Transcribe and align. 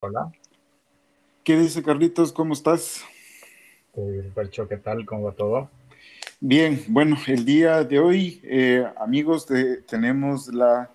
Hola. 0.00 0.30
¿Qué 1.42 1.58
dice 1.58 1.82
Carlitos? 1.82 2.32
¿Cómo 2.32 2.52
estás? 2.52 3.02
Percho, 4.32 4.68
¿qué 4.68 4.76
tal? 4.76 5.04
¿Cómo 5.04 5.24
va 5.24 5.32
todo? 5.32 5.68
Bien, 6.38 6.84
bueno, 6.86 7.16
el 7.26 7.44
día 7.44 7.82
de 7.82 7.98
hoy, 7.98 8.40
eh, 8.44 8.86
amigos, 8.96 9.48
tenemos 9.88 10.54
la, 10.54 10.88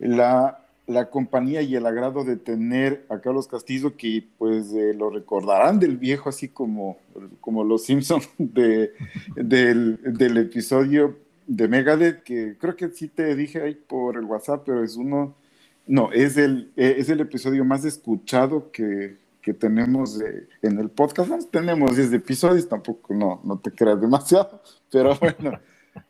la, 0.00 0.66
la, 0.88 1.10
compañía 1.10 1.62
y 1.62 1.76
el 1.76 1.86
agrado 1.86 2.24
de 2.24 2.36
tener 2.36 3.06
a 3.08 3.20
Carlos 3.20 3.46
Castillo, 3.46 3.96
que 3.96 4.26
pues 4.36 4.72
eh, 4.72 4.94
lo 4.94 5.10
recordarán 5.10 5.78
del 5.78 5.96
viejo, 5.96 6.28
así 6.28 6.48
como, 6.48 6.98
como 7.40 7.62
los 7.62 7.84
Simpsons 7.84 8.28
de, 8.38 8.94
del, 9.36 10.00
del, 10.02 10.38
episodio 10.38 11.16
de 11.46 11.68
Megadeth, 11.68 12.24
que 12.24 12.56
creo 12.58 12.74
que 12.74 12.88
sí 12.88 13.06
te 13.06 13.36
dije 13.36 13.62
ahí 13.62 13.76
por 13.76 14.16
el 14.16 14.24
WhatsApp, 14.24 14.64
pero 14.66 14.82
es 14.82 14.96
uno 14.96 15.36
no, 15.86 16.12
es 16.12 16.36
el, 16.36 16.72
eh, 16.76 16.96
es 16.98 17.08
el 17.10 17.20
episodio 17.20 17.64
más 17.64 17.84
escuchado 17.84 18.70
que, 18.70 19.22
tenemos 19.58 20.18
en 20.62 20.78
el 20.78 20.88
podcast. 20.88 21.50
tenemos 21.50 21.96
10 21.96 22.14
episodios, 22.14 22.66
tampoco 22.66 23.12
no, 23.12 23.42
no 23.44 23.58
te 23.58 23.70
creas 23.70 24.00
demasiado, 24.00 24.62
pero 24.90 25.14
bueno, 25.18 25.60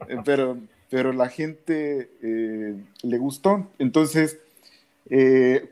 eh, 0.06 0.18
pero, 0.24 0.56
pero 0.88 1.12
la 1.12 1.28
gente 1.28 2.12
eh, 2.22 2.76
le 3.02 3.18
gustó. 3.18 3.66
Entonces, 3.80 4.38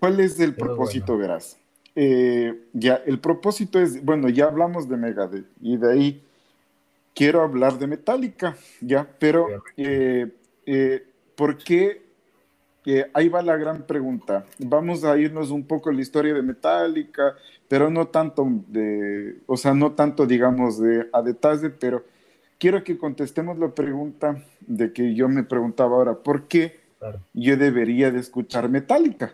¿cuál 0.00 0.18
es 0.18 0.40
el 0.40 0.56
propósito, 0.56 1.16
verás? 1.16 1.56
ya, 1.94 3.02
el 3.06 3.20
propósito 3.20 3.78
es, 3.78 4.04
bueno, 4.04 4.28
ya 4.28 4.46
hablamos 4.46 4.88
de 4.88 4.96
Megadeth 4.96 5.46
y 5.60 5.76
de 5.76 5.92
ahí 5.92 6.22
quiero 7.14 7.42
hablar 7.42 7.78
de 7.78 7.86
Metallica, 7.86 8.56
ya, 8.80 9.06
pero 9.20 9.46
¿por 11.36 11.58
qué 11.58 12.01
ahí 13.14 13.28
va 13.28 13.42
la 13.42 13.56
gran 13.56 13.82
pregunta. 13.86 14.44
Vamos 14.58 15.04
a 15.04 15.16
irnos 15.16 15.50
un 15.50 15.64
poco 15.64 15.90
en 15.90 15.96
la 15.96 16.02
historia 16.02 16.34
de 16.34 16.42
Metallica, 16.42 17.34
pero 17.68 17.90
no 17.90 18.08
tanto 18.08 18.46
de, 18.68 19.38
o 19.46 19.56
sea, 19.56 19.72
no 19.74 19.92
tanto, 19.92 20.26
digamos, 20.26 20.80
de, 20.80 21.08
a 21.12 21.22
detalle, 21.22 21.70
pero 21.70 22.04
quiero 22.58 22.82
que 22.84 22.98
contestemos 22.98 23.58
la 23.58 23.68
pregunta 23.68 24.44
de 24.60 24.92
que 24.92 25.14
yo 25.14 25.28
me 25.28 25.44
preguntaba 25.44 25.96
ahora, 25.96 26.14
¿por 26.14 26.48
qué 26.48 26.80
yo 27.32 27.56
debería 27.56 28.10
de 28.10 28.20
escuchar 28.20 28.68
Metallica? 28.68 29.32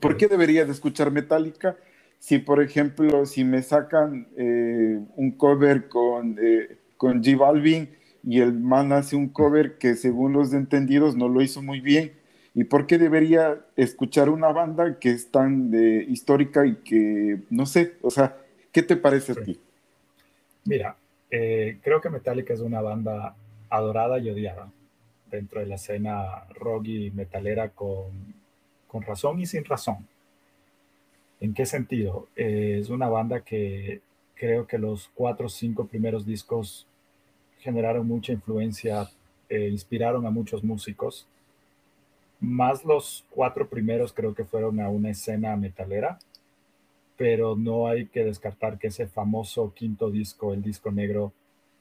¿Por 0.00 0.16
qué 0.16 0.28
debería 0.28 0.64
de 0.64 0.72
escuchar 0.72 1.10
Metallica? 1.10 1.76
Si, 2.18 2.38
por 2.38 2.62
ejemplo, 2.62 3.26
si 3.26 3.44
me 3.44 3.62
sacan 3.62 4.28
eh, 4.36 5.00
un 5.16 5.32
cover 5.32 5.88
con, 5.88 6.36
eh, 6.40 6.76
con 6.96 7.22
G 7.22 7.36
Balvin 7.36 7.90
y 8.22 8.40
el 8.40 8.52
man 8.52 8.92
hace 8.92 9.16
un 9.16 9.28
cover 9.28 9.78
que 9.78 9.94
según 9.94 10.32
los 10.32 10.52
entendidos 10.52 11.16
no 11.16 11.28
lo 11.28 11.42
hizo 11.42 11.62
muy 11.62 11.80
bien, 11.80 12.12
¿Y 12.54 12.64
por 12.64 12.86
qué 12.86 12.98
debería 12.98 13.60
escuchar 13.76 14.28
una 14.28 14.48
banda 14.48 14.98
que 14.98 15.10
es 15.10 15.30
tan 15.30 15.70
de, 15.70 16.04
histórica 16.08 16.66
y 16.66 16.76
que, 16.76 17.42
no 17.50 17.64
sé, 17.64 17.94
o 18.02 18.10
sea, 18.10 18.36
¿qué 18.72 18.82
te 18.82 18.96
parece 18.96 19.32
a 19.32 19.36
ti? 19.36 19.60
Mira, 20.64 20.96
eh, 21.30 21.78
creo 21.82 22.00
que 22.00 22.10
Metallica 22.10 22.52
es 22.52 22.60
una 22.60 22.80
banda 22.80 23.36
adorada 23.68 24.18
y 24.18 24.30
odiada 24.30 24.70
dentro 25.30 25.60
de 25.60 25.66
la 25.66 25.76
escena 25.76 26.44
rock 26.54 26.86
y 26.86 27.10
metalera 27.12 27.68
con, 27.68 28.34
con 28.88 29.02
razón 29.02 29.40
y 29.40 29.46
sin 29.46 29.64
razón. 29.64 30.08
¿En 31.38 31.54
qué 31.54 31.64
sentido? 31.66 32.28
Eh, 32.34 32.78
es 32.80 32.90
una 32.90 33.08
banda 33.08 33.40
que 33.40 34.00
creo 34.34 34.66
que 34.66 34.76
los 34.76 35.08
cuatro 35.14 35.46
o 35.46 35.48
cinco 35.48 35.86
primeros 35.86 36.26
discos 36.26 36.86
generaron 37.60 38.06
mucha 38.06 38.32
influencia, 38.32 39.08
eh, 39.48 39.68
inspiraron 39.68 40.26
a 40.26 40.30
muchos 40.30 40.64
músicos 40.64 41.28
más 42.40 42.84
los 42.84 43.24
cuatro 43.30 43.68
primeros 43.68 44.12
creo 44.12 44.34
que 44.34 44.44
fueron 44.44 44.80
a 44.80 44.88
una 44.88 45.10
escena 45.10 45.56
metalera, 45.56 46.18
pero 47.16 47.54
no 47.54 47.86
hay 47.86 48.06
que 48.06 48.24
descartar 48.24 48.78
que 48.78 48.88
ese 48.88 49.06
famoso 49.06 49.74
quinto 49.74 50.10
disco, 50.10 50.54
el 50.54 50.62
disco 50.62 50.90
negro, 50.90 51.32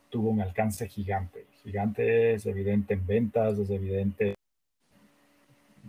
tuvo 0.09 0.29
un 0.29 0.41
alcance 0.41 0.87
gigante. 0.87 1.45
Gigante 1.63 2.33
es 2.33 2.45
evidente 2.45 2.95
en 2.95 3.05
ventas, 3.05 3.57
es 3.57 3.69
evidente 3.69 4.35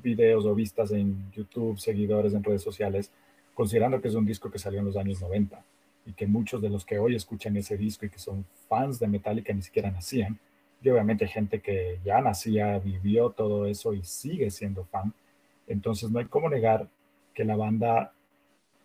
videos 0.03 0.47
o 0.47 0.55
vistas 0.55 0.93
en 0.93 1.31
YouTube, 1.33 1.79
seguidores 1.79 2.33
en 2.33 2.45
redes 2.45 2.63
sociales, 2.63 3.11
considerando 3.55 4.01
que 4.01 4.09
es 4.09 4.15
un 4.15 4.25
disco 4.25 4.51
que 4.51 4.59
salió 4.59 4.81
en 4.81 4.87
los 4.87 4.97
años 4.97 5.21
90 5.21 5.63
y 6.07 6.13
que 6.13 6.27
muchos 6.27 6.63
de 6.63 6.71
los 6.71 6.85
que 6.85 6.99
hoy 6.99 7.17
escuchan 7.17 7.57
ese 7.57 7.77
disco 7.77 8.07
y 8.07 8.11
que 8.11 8.19
son 8.19 8.45
fans 8.69 8.99
de 8.99 9.09
Metallica 9.09 9.53
ni 9.53 9.63
siquiera 9.63 9.91
nacían, 9.91 10.39
y 10.83 10.89
obviamente 10.89 11.27
gente 11.27 11.61
que 11.61 12.01
ya 12.05 12.21
nacía, 12.21 12.79
vivió 12.79 13.31
todo 13.31 13.67
eso 13.67 13.93
y 13.93 14.03
sigue 14.03 14.51
siendo 14.51 14.85
fan. 14.85 15.13
Entonces 15.67 16.11
no 16.11 16.19
hay 16.19 16.27
cómo 16.27 16.49
negar 16.49 16.89
que 17.35 17.45
la 17.45 17.57
banda 17.57 18.13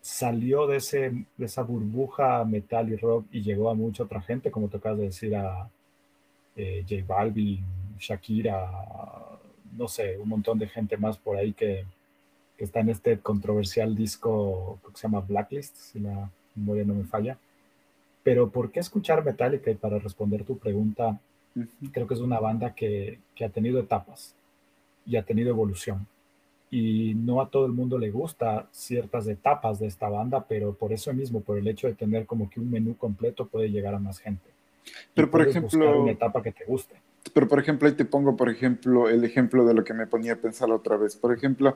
salió 0.01 0.67
de, 0.67 0.78
ese, 0.78 1.25
de 1.38 1.45
esa 1.45 1.63
burbuja 1.63 2.44
metal 2.45 2.89
y 2.89 2.95
rock 2.95 3.25
y 3.31 3.41
llegó 3.41 3.69
a 3.69 3.73
mucha 3.73 4.03
otra 4.03 4.22
gente, 4.22 4.51
como 4.51 4.67
te 4.67 4.78
acabas 4.78 5.00
de 5.00 5.06
decir, 5.06 5.35
a 5.35 5.69
eh, 6.56 6.85
J 6.88 7.03
Balvin, 7.07 7.66
Shakira, 7.97 8.69
no 9.75 9.88
sé, 9.88 10.17
un 10.17 10.29
montón 10.29 10.59
de 10.59 10.67
gente 10.67 10.97
más 10.97 11.17
por 11.17 11.38
ahí 11.38 11.53
que, 11.53 11.85
que 12.57 12.63
está 12.63 12.81
en 12.81 12.89
este 12.89 13.19
controversial 13.19 13.95
disco 13.95 14.79
que 14.85 14.97
se 14.97 15.07
llama 15.07 15.22
Blacklist, 15.22 15.75
si 15.75 16.00
la 16.00 16.29
memoria 16.56 16.83
no 16.83 16.94
me 16.94 17.06
falla. 17.06 17.38
Pero 18.23 18.50
¿por 18.50 18.72
qué 18.72 18.79
escuchar 18.79 19.23
Metallica? 19.23 19.72
Y 19.72 19.75
para 19.75 20.00
responder 20.00 20.44
tu 20.44 20.57
pregunta, 20.57 21.19
Creo 21.91 22.07
que 22.07 22.13
es 22.13 22.19
una 22.19 22.39
banda 22.39 22.73
que, 22.73 23.19
que, 23.33 23.45
ha 23.45 23.49
tenido 23.49 23.79
etapas 23.79 24.35
y 25.05 25.16
ha 25.16 25.23
tenido 25.23 25.49
evolución. 25.49 26.05
Y 26.69 27.13
no 27.16 27.41
a 27.41 27.49
todo 27.49 27.66
el 27.66 27.71
mundo 27.71 27.97
le 27.97 28.11
gusta 28.11 28.67
ciertas 28.71 29.27
etapas 29.27 29.79
de 29.79 29.88
esta 29.88 30.09
banda, 30.09 30.45
pero 30.45 30.73
por 30.73 30.91
eso 30.91 31.13
mismo, 31.13 31.41
por 31.41 31.57
el 31.57 31.67
hecho 31.67 31.88
de 31.88 31.94
tener 31.94 32.25
como 32.25 32.49
que 32.49 32.59
un 32.59 32.69
menú 32.69 32.97
completo, 32.97 33.47
puede 33.47 33.69
llegar 33.69 33.94
a 33.95 33.99
más 33.99 34.19
gente. 34.19 34.49
Pero 35.13 35.31
por 35.31 35.47
ejemplo, 35.47 36.01
una 36.01 36.11
etapa 36.11 36.41
que 36.41 36.51
te 36.51 36.65
guste. 36.65 36.95
Pero 37.33 37.47
por 37.47 37.59
ejemplo, 37.59 37.88
ahí 37.88 37.95
te 37.95 38.05
pongo, 38.05 38.35
por 38.35 38.49
ejemplo, 38.49 39.09
el 39.09 39.23
ejemplo 39.23 39.65
de 39.65 39.73
lo 39.73 39.83
que 39.83 39.94
me 39.94 40.07
ponía 40.07 40.33
a 40.33 40.38
pensar 40.38 40.69
otra 40.71 40.97
vez. 40.97 41.15
Por 41.15 41.33
ejemplo, 41.33 41.75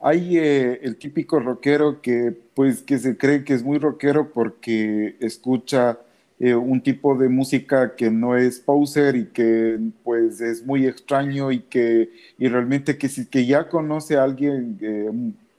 hay 0.00 0.38
eh, 0.38 0.80
el 0.82 0.96
típico 0.96 1.40
rockero 1.40 2.00
que, 2.00 2.36
pues, 2.54 2.82
que 2.82 2.98
se 2.98 3.16
cree 3.16 3.44
que 3.44 3.54
es 3.54 3.62
muy 3.62 3.78
rockero 3.78 4.32
porque 4.32 5.16
escucha 5.20 5.98
eh, 6.40 6.52
un 6.54 6.80
tipo 6.80 7.16
de 7.16 7.28
música 7.28 7.94
que 7.94 8.10
no 8.10 8.36
es 8.36 8.58
poser 8.58 9.14
y 9.14 9.26
que 9.26 9.78
pues 10.02 10.40
es 10.40 10.66
muy 10.66 10.84
extraño 10.84 11.52
y 11.52 11.60
que 11.60 12.10
y 12.38 12.48
realmente 12.48 12.98
que 12.98 13.08
si 13.08 13.26
que 13.26 13.46
ya 13.46 13.68
conoce 13.68 14.16
a 14.16 14.24
alguien 14.24 14.76
eh, 14.80 15.10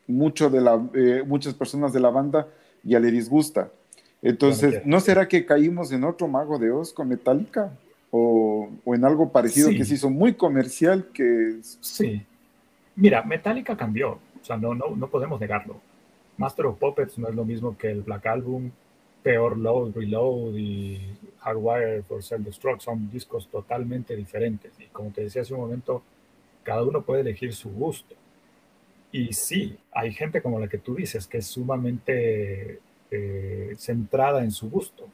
mucho 0.06 0.50
de 0.50 0.60
la 0.60 0.86
eh, 0.94 1.24
muchas 1.26 1.54
personas 1.54 1.94
de 1.94 2.02
la 2.02 2.10
banda 2.10 2.50
ya 2.84 3.00
le 3.00 3.10
disgusta. 3.10 3.72
Entonces 4.22 4.86
no 4.86 5.00
será 5.00 5.30
que 5.30 5.46
caímos 5.46 5.94
en 5.94 6.04
otro 6.04 6.28
mago 6.28 6.60
de 6.60 6.72
Oz 6.72 6.92
con 6.92 7.08
Metallica 7.08 7.72
o, 8.12 8.70
o 8.84 8.96
en 8.96 9.06
algo 9.06 9.32
parecido 9.32 9.70
que 9.70 9.86
se 9.86 9.94
hizo 9.94 10.10
muy 10.10 10.34
comercial 10.34 11.08
que 11.14 11.58
sí. 11.80 12.22
Mira 12.98 13.24
Metallica 13.24 13.78
cambió. 13.78 14.12
O 14.12 14.46
sea 14.46 14.58
no 14.58 14.76
no 14.76 14.94
no 14.94 15.08
podemos 15.08 15.40
negarlo. 15.40 15.80
Master 16.38 16.66
of 16.66 16.78
Puppets 16.80 17.18
no 17.18 17.30
es 17.30 17.36
lo 17.36 17.46
mismo 17.46 17.78
que 17.78 17.92
el 17.92 18.02
Black 18.02 18.26
Album 18.26 18.72
peor 19.26 19.58
Load, 19.58 19.96
Reload 19.96 20.56
y 20.56 21.00
Hardwire 21.40 22.04
for 22.04 22.22
Self-Destruct 22.22 22.82
son 22.82 23.10
discos 23.10 23.48
totalmente 23.50 24.16
diferentes. 24.16 24.72
Y 24.80 24.86
como 24.86 25.10
te 25.10 25.22
decía 25.22 25.42
hace 25.42 25.56
un 25.56 25.62
momento, 25.62 26.04
cada 26.62 26.84
uno 26.84 27.02
puede 27.02 27.22
elegir 27.22 27.52
su 27.56 27.72
gusto. 27.72 28.14
Y 29.12 29.34
sí, 29.34 29.80
hay 29.92 30.14
gente 30.14 30.44
como 30.44 30.60
la 30.60 30.68
que 30.68 30.78
tú 30.78 30.94
dices, 30.94 31.26
que 31.26 31.40
es 31.40 31.48
sumamente 31.48 32.80
eh, 33.10 33.74
centrada 33.80 34.44
en 34.44 34.52
su 34.52 34.70
gusto 34.70 35.08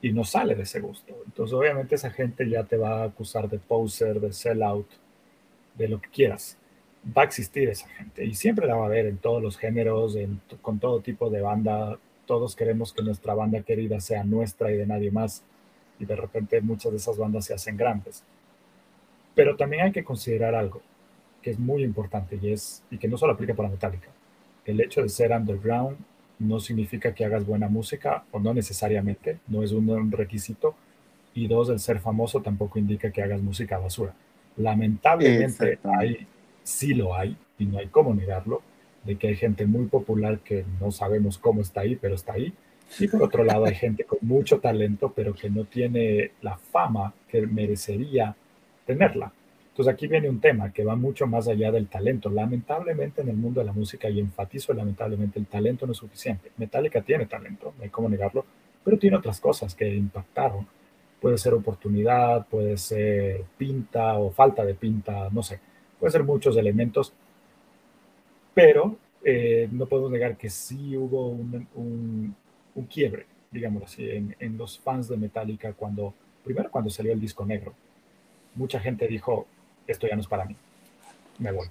y 0.00 0.12
no 0.12 0.22
sale 0.22 0.54
de 0.54 0.62
ese 0.62 0.78
gusto. 0.78 1.12
Entonces, 1.26 1.54
obviamente, 1.54 1.96
esa 1.96 2.10
gente 2.10 2.48
ya 2.48 2.62
te 2.62 2.76
va 2.76 3.02
a 3.02 3.06
acusar 3.06 3.48
de 3.48 3.58
poser, 3.58 4.20
de 4.20 4.32
sellout, 4.32 4.86
de 5.74 5.88
lo 5.88 6.00
que 6.00 6.08
quieras. 6.10 6.56
Va 7.04 7.22
a 7.22 7.24
existir 7.24 7.68
esa 7.68 7.88
gente 7.88 8.24
y 8.24 8.34
siempre 8.36 8.68
la 8.68 8.76
va 8.76 8.84
a 8.84 8.86
haber 8.86 9.06
en 9.06 9.16
todos 9.18 9.42
los 9.42 9.58
géneros, 9.58 10.16
con 10.62 10.78
todo 10.78 11.00
tipo 11.00 11.30
de 11.30 11.40
banda, 11.40 11.98
todos 12.28 12.54
queremos 12.54 12.92
que 12.92 13.02
nuestra 13.02 13.34
banda 13.34 13.62
querida 13.62 14.00
sea 14.00 14.22
nuestra 14.22 14.70
y 14.70 14.76
de 14.76 14.86
nadie 14.86 15.10
más, 15.10 15.42
y 15.98 16.04
de 16.04 16.14
repente 16.14 16.60
muchas 16.60 16.92
de 16.92 16.98
esas 16.98 17.16
bandas 17.16 17.46
se 17.46 17.54
hacen 17.54 17.76
grandes. 17.76 18.22
Pero 19.34 19.56
también 19.56 19.86
hay 19.86 19.92
que 19.92 20.04
considerar 20.04 20.54
algo 20.54 20.82
que 21.42 21.50
es 21.50 21.58
muy 21.58 21.82
importante 21.82 22.38
y, 22.40 22.52
es, 22.52 22.82
y 22.90 22.98
que 22.98 23.08
no 23.08 23.16
solo 23.16 23.32
aplica 23.32 23.54
para 23.54 23.70
Metallica. 23.70 24.08
El 24.66 24.78
hecho 24.80 25.02
de 25.02 25.08
ser 25.08 25.32
underground 25.32 25.96
no 26.38 26.60
significa 26.60 27.14
que 27.14 27.24
hagas 27.24 27.46
buena 27.46 27.68
música, 27.68 28.24
o 28.30 28.38
no 28.38 28.52
necesariamente, 28.52 29.38
no 29.48 29.62
es 29.62 29.72
un 29.72 30.12
requisito. 30.12 30.74
Y 31.32 31.48
dos, 31.48 31.70
el 31.70 31.78
ser 31.78 31.98
famoso 31.98 32.42
tampoco 32.42 32.78
indica 32.78 33.10
que 33.10 33.22
hagas 33.22 33.40
música 33.40 33.78
basura. 33.78 34.12
Lamentablemente, 34.56 35.78
hay, 35.84 36.26
sí 36.62 36.92
lo 36.92 37.14
hay, 37.14 37.36
y 37.58 37.64
no 37.64 37.78
hay 37.78 37.86
cómo 37.86 38.14
negarlo, 38.14 38.60
de 39.08 39.16
que 39.16 39.28
hay 39.28 39.36
gente 39.36 39.64
muy 39.64 39.86
popular 39.86 40.40
que 40.40 40.66
no 40.78 40.92
sabemos 40.92 41.38
cómo 41.38 41.62
está 41.62 41.80
ahí, 41.80 41.96
pero 41.96 42.14
está 42.14 42.34
ahí. 42.34 42.52
Y 42.98 43.08
por 43.08 43.22
otro 43.22 43.42
lado 43.42 43.64
hay 43.64 43.74
gente 43.74 44.04
con 44.04 44.18
mucho 44.20 44.60
talento, 44.60 45.14
pero 45.16 45.32
que 45.34 45.48
no 45.48 45.64
tiene 45.64 46.32
la 46.42 46.58
fama 46.58 47.14
que 47.26 47.46
merecería 47.46 48.36
tenerla. 48.84 49.32
Entonces 49.70 49.94
aquí 49.94 50.08
viene 50.08 50.28
un 50.28 50.40
tema 50.40 50.72
que 50.74 50.84
va 50.84 50.94
mucho 50.94 51.26
más 51.26 51.48
allá 51.48 51.72
del 51.72 51.88
talento. 51.88 52.28
Lamentablemente 52.28 53.22
en 53.22 53.30
el 53.30 53.36
mundo 53.36 53.60
de 53.60 53.66
la 53.66 53.72
música, 53.72 54.10
y 54.10 54.20
enfatizo 54.20 54.74
lamentablemente, 54.74 55.38
el 55.38 55.46
talento 55.46 55.86
no 55.86 55.92
es 55.92 55.98
suficiente. 55.98 56.50
Metallica 56.58 57.00
tiene 57.00 57.24
talento, 57.24 57.72
no 57.78 57.84
hay 57.84 57.88
cómo 57.88 58.10
negarlo, 58.10 58.44
pero 58.84 58.98
tiene 58.98 59.16
otras 59.16 59.40
cosas 59.40 59.74
que 59.74 59.88
impactaron. 59.88 60.66
Puede 61.18 61.38
ser 61.38 61.54
oportunidad, 61.54 62.46
puede 62.46 62.76
ser 62.76 63.42
pinta 63.56 64.18
o 64.18 64.30
falta 64.30 64.66
de 64.66 64.74
pinta, 64.74 65.30
no 65.30 65.42
sé. 65.42 65.60
Puede 65.98 66.12
ser 66.12 66.24
muchos 66.24 66.58
elementos, 66.58 67.14
pero 68.58 68.96
eh, 69.24 69.68
no 69.70 69.86
podemos 69.86 70.10
negar 70.10 70.36
que 70.36 70.50
sí 70.50 70.96
hubo 70.96 71.28
un, 71.28 71.66
un, 72.74 72.86
quiebre, 72.86 73.26
digamos 73.52 73.84
así, 73.84 74.10
en, 74.10 74.34
en 74.40 74.58
los 74.58 74.80
fans 74.80 75.08
de 75.08 75.16
Metallica 75.16 75.72
cuando, 75.74 76.12
primero 76.42 76.68
cuando 76.68 76.90
salió 76.90 77.12
el 77.12 77.20
disco 77.20 77.46
negro. 77.46 77.72
Mucha 78.56 78.80
gente 78.80 79.06
dijo, 79.06 79.46
esto 79.86 80.08
ya 80.08 80.16
no 80.16 80.22
es 80.22 80.26
para 80.26 80.44
mí, 80.44 80.56
me 81.38 81.52
voy. 81.52 81.68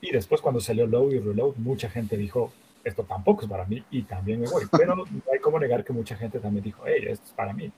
Y 0.00 0.12
después 0.12 0.40
cuando 0.40 0.60
salió 0.60 0.86
Low 0.86 1.10
y 1.10 1.18
Reload, 1.18 1.56
mucha 1.56 1.90
gente 1.90 2.16
dijo, 2.16 2.52
esto 2.84 3.02
tampoco 3.02 3.42
es 3.42 3.48
para 3.48 3.64
mí 3.64 3.82
y 3.90 4.02
también 4.02 4.40
me 4.40 4.48
voy. 4.48 4.64
Pero 4.70 4.94
no 4.94 5.04
hay 5.32 5.40
como 5.40 5.58
negar 5.58 5.84
que 5.84 5.92
mucha 5.92 6.16
gente 6.16 6.38
también 6.38 6.62
dijo, 6.62 6.84
hey, 6.86 7.06
esto 7.08 7.26
es 7.26 7.32
para 7.32 7.52
mí. 7.52 7.72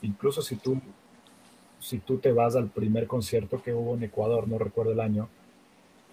Incluso 0.00 0.40
si 0.40 0.56
tú, 0.56 0.80
si 1.78 1.98
tú 1.98 2.16
te 2.16 2.32
vas 2.32 2.56
al 2.56 2.68
primer 2.68 3.06
concierto 3.06 3.62
que 3.62 3.74
hubo 3.74 3.96
en 3.96 4.04
Ecuador, 4.04 4.48
no 4.48 4.58
recuerdo 4.58 4.92
el 4.92 5.00
año, 5.00 5.28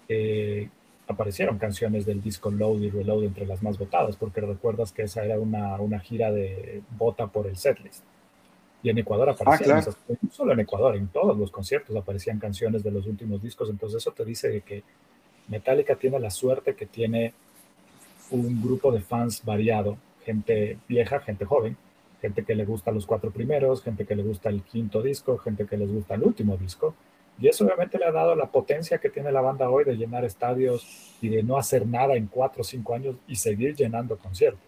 eh, 0.08 0.68
aparecieron 1.08 1.58
canciones 1.58 2.04
del 2.04 2.20
disco 2.20 2.50
Load 2.50 2.80
y 2.80 2.90
Reload 2.90 3.24
entre 3.24 3.46
las 3.46 3.62
más 3.62 3.78
votadas, 3.78 4.16
porque 4.16 4.40
recuerdas 4.40 4.92
que 4.92 5.02
esa 5.02 5.24
era 5.24 5.38
una, 5.38 5.80
una 5.80 6.00
gira 6.00 6.32
de 6.32 6.82
vota 6.98 7.26
por 7.28 7.46
el 7.46 7.56
setlist. 7.56 8.02
Y 8.82 8.90
en 8.90 8.98
Ecuador 8.98 9.30
aparecían, 9.30 9.78
ah, 9.78 10.16
no 10.20 10.30
solo 10.30 10.52
en 10.52 10.60
Ecuador, 10.60 10.96
en 10.96 11.08
todos 11.08 11.36
los 11.36 11.50
conciertos 11.50 11.94
aparecían 11.96 12.38
canciones 12.38 12.82
de 12.82 12.90
los 12.90 13.06
últimos 13.06 13.42
discos. 13.42 13.70
Entonces 13.70 14.02
eso 14.02 14.12
te 14.12 14.24
dice 14.24 14.60
que 14.60 14.82
Metallica 15.48 15.96
tiene 15.96 16.18
la 16.20 16.30
suerte 16.30 16.74
que 16.74 16.86
tiene 16.86 17.32
un 18.30 18.60
grupo 18.60 18.92
de 18.92 19.00
fans 19.00 19.44
variado, 19.44 19.96
gente 20.24 20.78
vieja, 20.88 21.20
gente 21.20 21.44
joven, 21.44 21.76
gente 22.20 22.44
que 22.44 22.54
le 22.54 22.64
gusta 22.64 22.90
los 22.90 23.06
cuatro 23.06 23.30
primeros, 23.30 23.82
gente 23.82 24.04
que 24.04 24.16
le 24.16 24.22
gusta 24.22 24.48
el 24.48 24.62
quinto 24.62 25.02
disco, 25.02 25.38
gente 25.38 25.66
que 25.66 25.76
les 25.76 25.90
gusta 25.90 26.14
el 26.14 26.24
último 26.24 26.56
disco. 26.56 26.94
Y 27.38 27.48
eso 27.48 27.64
obviamente 27.64 27.98
le 27.98 28.06
ha 28.06 28.12
dado 28.12 28.34
la 28.34 28.46
potencia 28.46 28.98
que 28.98 29.10
tiene 29.10 29.30
la 29.30 29.40
banda 29.40 29.68
hoy 29.68 29.84
de 29.84 29.96
llenar 29.96 30.24
estadios 30.24 31.16
y 31.20 31.28
de 31.28 31.42
no 31.42 31.58
hacer 31.58 31.86
nada 31.86 32.14
en 32.14 32.26
cuatro 32.26 32.62
o 32.62 32.64
cinco 32.64 32.94
años 32.94 33.16
y 33.26 33.36
seguir 33.36 33.74
llenando 33.74 34.16
conciertos 34.16 34.60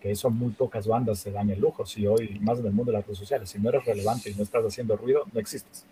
que 0.00 0.10
eso 0.10 0.30
muy 0.30 0.52
pocas 0.52 0.86
bandas 0.86 1.18
se 1.18 1.30
dan 1.30 1.50
el 1.50 1.60
lujo. 1.60 1.86
Si 1.86 2.06
hoy, 2.06 2.38
más 2.40 2.58
en 2.58 2.66
el 2.66 2.72
mundo 2.72 2.92
de 2.92 2.98
las 2.98 3.06
redes 3.06 3.18
sociales, 3.18 3.48
si 3.48 3.58
no 3.58 3.68
eres 3.68 3.84
relevante 3.84 4.30
y 4.30 4.34
no 4.34 4.42
estás 4.42 4.64
haciendo 4.64 4.96
ruido, 4.96 5.24
no 5.32 5.40
existes. 5.40 5.84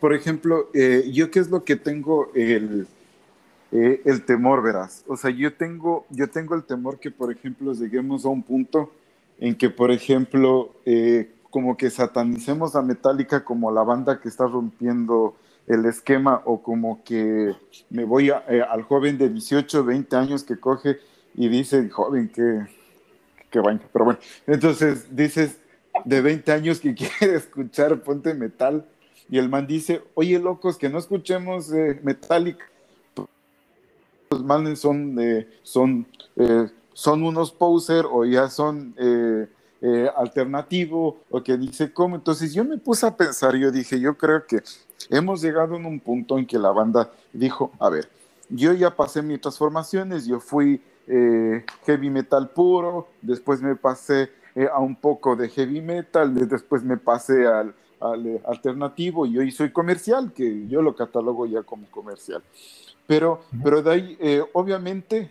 Por 0.00 0.14
ejemplo, 0.14 0.70
eh, 0.74 1.08
yo 1.12 1.30
qué 1.30 1.40
es 1.40 1.50
lo 1.50 1.64
que 1.64 1.76
tengo 1.76 2.30
el, 2.34 2.86
eh, 3.72 4.00
el 4.04 4.24
temor, 4.24 4.62
verás. 4.62 5.04
O 5.06 5.16
sea, 5.16 5.30
yo 5.30 5.52
tengo, 5.52 6.06
yo 6.10 6.28
tengo 6.28 6.54
el 6.54 6.64
temor 6.64 6.98
que, 6.98 7.10
por 7.10 7.32
ejemplo, 7.32 7.72
lleguemos 7.74 8.24
a 8.24 8.28
un 8.28 8.42
punto 8.42 8.92
en 9.38 9.54
que, 9.54 9.68
por 9.68 9.90
ejemplo, 9.90 10.72
eh, 10.86 11.30
como 11.56 11.74
que 11.74 11.88
satanicemos 11.88 12.76
a 12.76 12.82
Metallica 12.82 13.42
como 13.42 13.72
la 13.72 13.82
banda 13.82 14.20
que 14.20 14.28
está 14.28 14.46
rompiendo 14.46 15.36
el 15.66 15.86
esquema 15.86 16.42
o 16.44 16.62
como 16.62 17.02
que 17.02 17.56
me 17.88 18.04
voy 18.04 18.28
al 18.28 18.82
joven 18.82 19.16
de 19.16 19.30
18, 19.30 19.82
20 19.82 20.16
años 20.16 20.44
que 20.44 20.60
coge 20.60 20.98
y 21.34 21.48
dice, 21.48 21.88
joven, 21.88 22.28
que 22.28 22.66
qué 23.48 23.60
vaina, 23.60 23.80
pero 23.90 24.04
bueno. 24.04 24.20
Entonces 24.46 25.16
dices, 25.16 25.58
de 26.04 26.20
20 26.20 26.52
años 26.52 26.78
que 26.78 26.94
quiere 27.18 27.36
escuchar 27.36 28.02
Ponte 28.02 28.34
Metal, 28.34 28.86
y 29.30 29.38
el 29.38 29.48
man 29.48 29.66
dice, 29.66 30.02
oye, 30.12 30.38
locos, 30.38 30.76
que 30.76 30.90
no 30.90 30.98
escuchemos 30.98 31.72
eh, 31.72 31.98
Metallica. 32.02 32.66
Los 34.30 34.44
manes 34.44 34.78
son, 34.78 35.18
eh, 35.18 35.48
son, 35.62 36.06
eh, 36.36 36.68
son 36.92 37.22
unos 37.22 37.50
poser 37.50 38.04
o 38.04 38.26
ya 38.26 38.50
son 38.50 38.94
eh, 39.82 40.10
alternativo, 40.16 41.18
o 41.30 41.42
que 41.42 41.56
dice 41.56 41.92
cómo. 41.92 42.16
Entonces 42.16 42.52
yo 42.54 42.64
me 42.64 42.78
puse 42.78 43.06
a 43.06 43.16
pensar, 43.16 43.54
yo 43.56 43.70
dije, 43.70 44.00
yo 44.00 44.16
creo 44.16 44.46
que 44.46 44.62
hemos 45.10 45.42
llegado 45.42 45.76
en 45.76 45.86
un 45.86 46.00
punto 46.00 46.38
en 46.38 46.46
que 46.46 46.58
la 46.58 46.70
banda 46.70 47.10
dijo, 47.32 47.72
a 47.78 47.90
ver, 47.90 48.08
yo 48.48 48.72
ya 48.72 48.94
pasé 48.94 49.22
mis 49.22 49.40
transformaciones, 49.40 50.26
yo 50.26 50.40
fui 50.40 50.80
eh, 51.06 51.64
heavy 51.84 52.10
metal 52.10 52.50
puro, 52.50 53.08
después 53.22 53.60
me 53.60 53.76
pasé 53.76 54.30
eh, 54.54 54.68
a 54.72 54.80
un 54.80 54.96
poco 54.96 55.36
de 55.36 55.48
heavy 55.48 55.80
metal, 55.80 56.48
después 56.48 56.82
me 56.82 56.96
pasé 56.96 57.46
al, 57.46 57.74
eh, 58.24 58.40
alternativo 58.46 59.26
y 59.26 59.38
hoy 59.38 59.50
soy 59.50 59.70
comercial, 59.70 60.32
que 60.32 60.66
yo 60.68 60.82
lo 60.82 60.94
catalogo 60.94 61.46
ya 61.46 61.62
como 61.62 61.86
comercial. 61.90 62.42
Pero, 63.06 63.42
pero 63.62 63.82
de 63.82 63.92
ahí, 63.92 64.18
obviamente, 64.52 65.30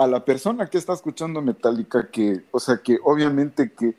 a 0.00 0.06
la 0.06 0.24
persona 0.24 0.66
que 0.66 0.78
está 0.78 0.94
escuchando 0.94 1.42
Metallica, 1.42 2.08
que, 2.10 2.40
o 2.52 2.58
sea, 2.58 2.78
que 2.78 2.98
obviamente 3.04 3.70
que, 3.70 3.94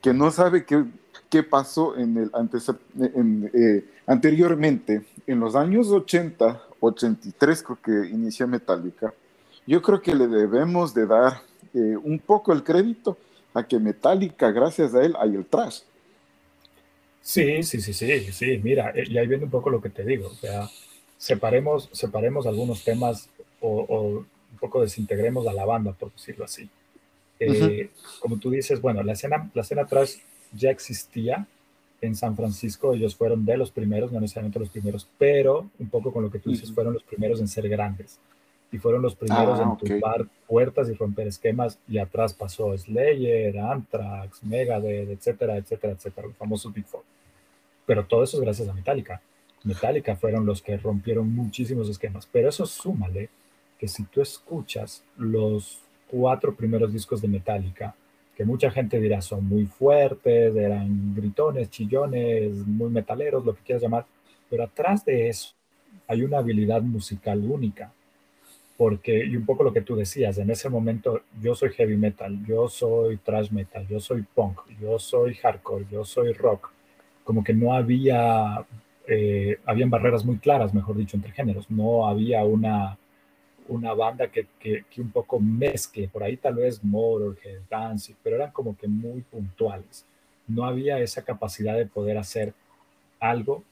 que 0.00 0.14
no 0.14 0.30
sabe 0.30 0.64
qué, 0.64 0.82
qué 1.28 1.42
pasó 1.42 1.94
en 1.98 2.16
el 2.16 2.30
antes, 2.32 2.70
en, 2.98 3.84
anteriormente, 4.06 5.02
en 5.26 5.40
los 5.40 5.54
años 5.54 5.88
80, 5.88 6.62
83 6.80 7.62
creo 7.64 7.78
que 7.82 8.08
inició 8.08 8.48
Metallica, 8.48 9.12
yo 9.66 9.82
creo 9.82 10.00
que 10.00 10.14
le 10.14 10.26
debemos 10.26 10.94
de 10.94 11.06
dar 11.06 11.42
eh, 11.74 11.98
un 12.02 12.18
poco 12.18 12.54
el 12.54 12.64
crédito 12.64 13.18
a 13.52 13.62
que 13.62 13.78
Metallica, 13.78 14.50
gracias 14.52 14.94
a 14.94 15.04
él, 15.04 15.14
hay 15.20 15.34
el 15.34 15.44
trash. 15.44 15.80
Sí, 17.20 17.62
sí, 17.62 17.82
sí, 17.82 17.92
sí, 17.92 18.32
sí, 18.32 18.60
mira, 18.64 18.90
eh, 18.94 19.04
y 19.06 19.18
ahí 19.18 19.26
viene 19.26 19.44
un 19.44 19.50
poco 19.50 19.68
lo 19.68 19.82
que 19.82 19.90
te 19.90 20.02
digo, 20.02 20.28
o 20.28 20.34
sea, 20.34 20.66
separemos, 21.18 21.90
separemos 21.92 22.46
algunos 22.46 22.82
temas 22.84 23.28
o, 23.60 24.24
poco 24.62 24.80
desintegremos 24.80 25.46
a 25.48 25.52
la 25.52 25.66
banda, 25.66 25.92
por 25.92 26.12
decirlo 26.12 26.44
así. 26.44 26.70
Eh, 27.40 27.90
como 28.20 28.38
tú 28.38 28.50
dices, 28.50 28.80
bueno, 28.80 29.02
la 29.02 29.12
escena, 29.14 29.50
la 29.52 29.62
escena 29.62 29.84
trash 29.86 30.18
ya 30.52 30.70
existía 30.70 31.46
en 32.00 32.14
San 32.14 32.36
Francisco, 32.36 32.94
ellos 32.94 33.16
fueron 33.16 33.44
de 33.44 33.56
los 33.56 33.72
primeros, 33.72 34.12
no 34.12 34.20
necesariamente 34.20 34.60
los 34.60 34.70
primeros, 34.70 35.08
pero 35.18 35.68
un 35.78 35.88
poco 35.88 36.12
con 36.12 36.22
lo 36.22 36.30
que 36.30 36.38
tú 36.38 36.50
dices, 36.50 36.72
fueron 36.72 36.94
los 36.94 37.02
primeros 37.02 37.40
en 37.40 37.48
ser 37.48 37.68
grandes 37.68 38.20
y 38.70 38.78
fueron 38.78 39.02
los 39.02 39.14
primeros 39.16 39.58
ah, 39.60 39.62
en 39.64 39.76
tumbar 39.76 40.26
puertas 40.46 40.88
y 40.88 40.94
romper 40.94 41.26
esquemas 41.26 41.78
y 41.88 41.98
atrás 41.98 42.32
pasó 42.32 42.76
Slayer, 42.76 43.58
Anthrax, 43.58 44.42
Megadeth, 44.44 45.10
etcétera, 45.10 45.56
etcétera, 45.56 45.92
etcétera, 45.92 46.28
los 46.28 46.36
famosos 46.36 46.72
Big 46.72 46.86
Four. 46.86 47.02
Pero 47.84 48.04
todo 48.06 48.22
eso 48.22 48.36
es 48.36 48.42
gracias 48.42 48.68
a 48.68 48.72
Metallica. 48.72 49.20
Metallica 49.64 50.16
fueron 50.16 50.46
los 50.46 50.62
que 50.62 50.76
rompieron 50.76 51.32
muchísimos 51.32 51.88
esquemas, 51.88 52.28
pero 52.30 52.48
eso 52.48 52.64
súmale 52.66 53.28
que 53.82 53.88
si 53.88 54.04
tú 54.04 54.22
escuchas 54.22 55.02
los 55.16 55.80
cuatro 56.08 56.54
primeros 56.54 56.92
discos 56.92 57.20
de 57.20 57.26
Metallica, 57.26 57.92
que 58.36 58.44
mucha 58.44 58.70
gente 58.70 59.00
dirá 59.00 59.20
son 59.20 59.44
muy 59.44 59.66
fuertes, 59.66 60.54
eran 60.54 61.12
gritones, 61.16 61.68
chillones, 61.68 62.64
muy 62.64 62.90
metaleros, 62.90 63.44
lo 63.44 63.56
que 63.56 63.62
quieras 63.62 63.82
llamar, 63.82 64.06
pero 64.48 64.62
atrás 64.62 65.04
de 65.04 65.28
eso 65.28 65.54
hay 66.06 66.22
una 66.22 66.38
habilidad 66.38 66.80
musical 66.80 67.40
única. 67.40 67.92
Porque, 68.76 69.26
y 69.26 69.34
un 69.34 69.44
poco 69.44 69.64
lo 69.64 69.72
que 69.72 69.82
tú 69.82 69.96
decías, 69.96 70.38
en 70.38 70.50
ese 70.52 70.68
momento 70.68 71.22
yo 71.40 71.56
soy 71.56 71.70
heavy 71.70 71.96
metal, 71.96 72.38
yo 72.46 72.68
soy 72.68 73.16
thrash 73.16 73.50
metal, 73.50 73.84
yo 73.88 73.98
soy 73.98 74.22
punk, 74.22 74.60
yo 74.80 74.96
soy 75.00 75.34
hardcore, 75.34 75.86
yo 75.90 76.04
soy 76.04 76.32
rock, 76.34 76.70
como 77.24 77.42
que 77.42 77.52
no 77.52 77.74
había, 77.74 78.64
eh, 79.08 79.58
habían 79.66 79.90
barreras 79.90 80.24
muy 80.24 80.36
claras, 80.36 80.72
mejor 80.72 80.96
dicho, 80.96 81.16
entre 81.16 81.32
géneros, 81.32 81.68
no 81.68 82.06
había 82.06 82.44
una, 82.44 82.96
una 83.68 83.94
banda 83.94 84.28
que, 84.30 84.46
que, 84.58 84.84
que 84.90 85.00
un 85.00 85.10
poco 85.10 85.40
mezcle, 85.40 86.08
por 86.08 86.22
ahí 86.22 86.36
tal 86.36 86.56
vez 86.56 86.82
Motorhead, 86.82 87.60
Danzig, 87.70 88.16
pero 88.22 88.36
eran 88.36 88.50
como 88.50 88.76
que 88.76 88.88
muy 88.88 89.22
puntuales, 89.22 90.04
no 90.46 90.64
había 90.64 90.98
esa 90.98 91.22
capacidad 91.22 91.76
de 91.76 91.86
poder 91.86 92.18
hacer 92.18 92.52
algo 93.20 93.62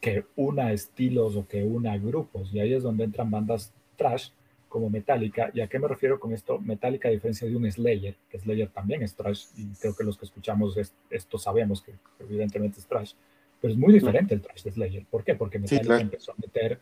que 0.00 0.24
una 0.36 0.72
estilos 0.72 1.36
o 1.36 1.46
que 1.46 1.64
una 1.64 1.96
grupos, 1.96 2.52
y 2.52 2.60
ahí 2.60 2.74
es 2.74 2.82
donde 2.82 3.04
entran 3.04 3.30
bandas 3.30 3.72
trash 3.96 4.28
como 4.68 4.90
Metallica. 4.90 5.50
¿Y 5.54 5.60
a 5.60 5.68
qué 5.68 5.78
me 5.78 5.88
refiero 5.88 6.20
con 6.20 6.32
esto? 6.32 6.58
Metallica 6.58 7.08
a 7.08 7.10
diferencia 7.10 7.48
de 7.48 7.56
un 7.56 7.70
Slayer, 7.70 8.14
que 8.30 8.38
Slayer 8.38 8.68
también 8.68 9.02
es 9.02 9.14
trash, 9.14 9.46
y 9.56 9.66
creo 9.80 9.96
que 9.96 10.04
los 10.04 10.18
que 10.18 10.26
escuchamos 10.26 10.76
esto 11.10 11.38
sabemos 11.38 11.80
que 11.80 11.92
evidentemente 12.20 12.78
es 12.78 12.86
trash, 12.86 13.14
pero 13.60 13.72
es 13.72 13.78
muy 13.78 13.92
diferente 13.92 14.34
el 14.34 14.42
trash 14.42 14.62
de 14.64 14.72
Slayer. 14.72 15.06
¿Por 15.10 15.24
qué? 15.24 15.34
Porque 15.34 15.58
Metallica 15.58 15.98
empezó 15.98 16.32
a 16.32 16.36
meter 16.38 16.78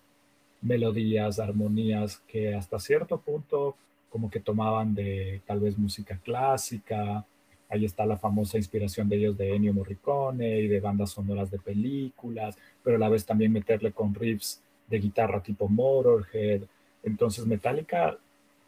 melodías, 0.64 1.38
armonías 1.38 2.22
que 2.26 2.54
hasta 2.54 2.80
cierto 2.80 3.18
punto 3.18 3.76
como 4.10 4.30
que 4.30 4.40
tomaban 4.40 4.94
de 4.94 5.40
tal 5.46 5.60
vez 5.60 5.76
música 5.78 6.18
clásica. 6.22 7.24
Ahí 7.68 7.84
está 7.84 8.06
la 8.06 8.16
famosa 8.16 8.56
inspiración 8.56 9.08
de 9.08 9.16
ellos 9.16 9.36
de 9.36 9.54
Ennio 9.54 9.74
Morricone 9.74 10.60
y 10.60 10.68
de 10.68 10.80
bandas 10.80 11.10
sonoras 11.10 11.50
de 11.50 11.58
películas, 11.58 12.56
pero 12.82 12.96
a 12.96 13.00
la 13.00 13.08
vez 13.08 13.26
también 13.26 13.52
meterle 13.52 13.92
con 13.92 14.14
riffs 14.14 14.62
de 14.88 14.98
guitarra 14.98 15.42
tipo 15.42 15.68
Motorhead, 15.68 16.62
entonces 17.02 17.46
Metallica 17.46 18.16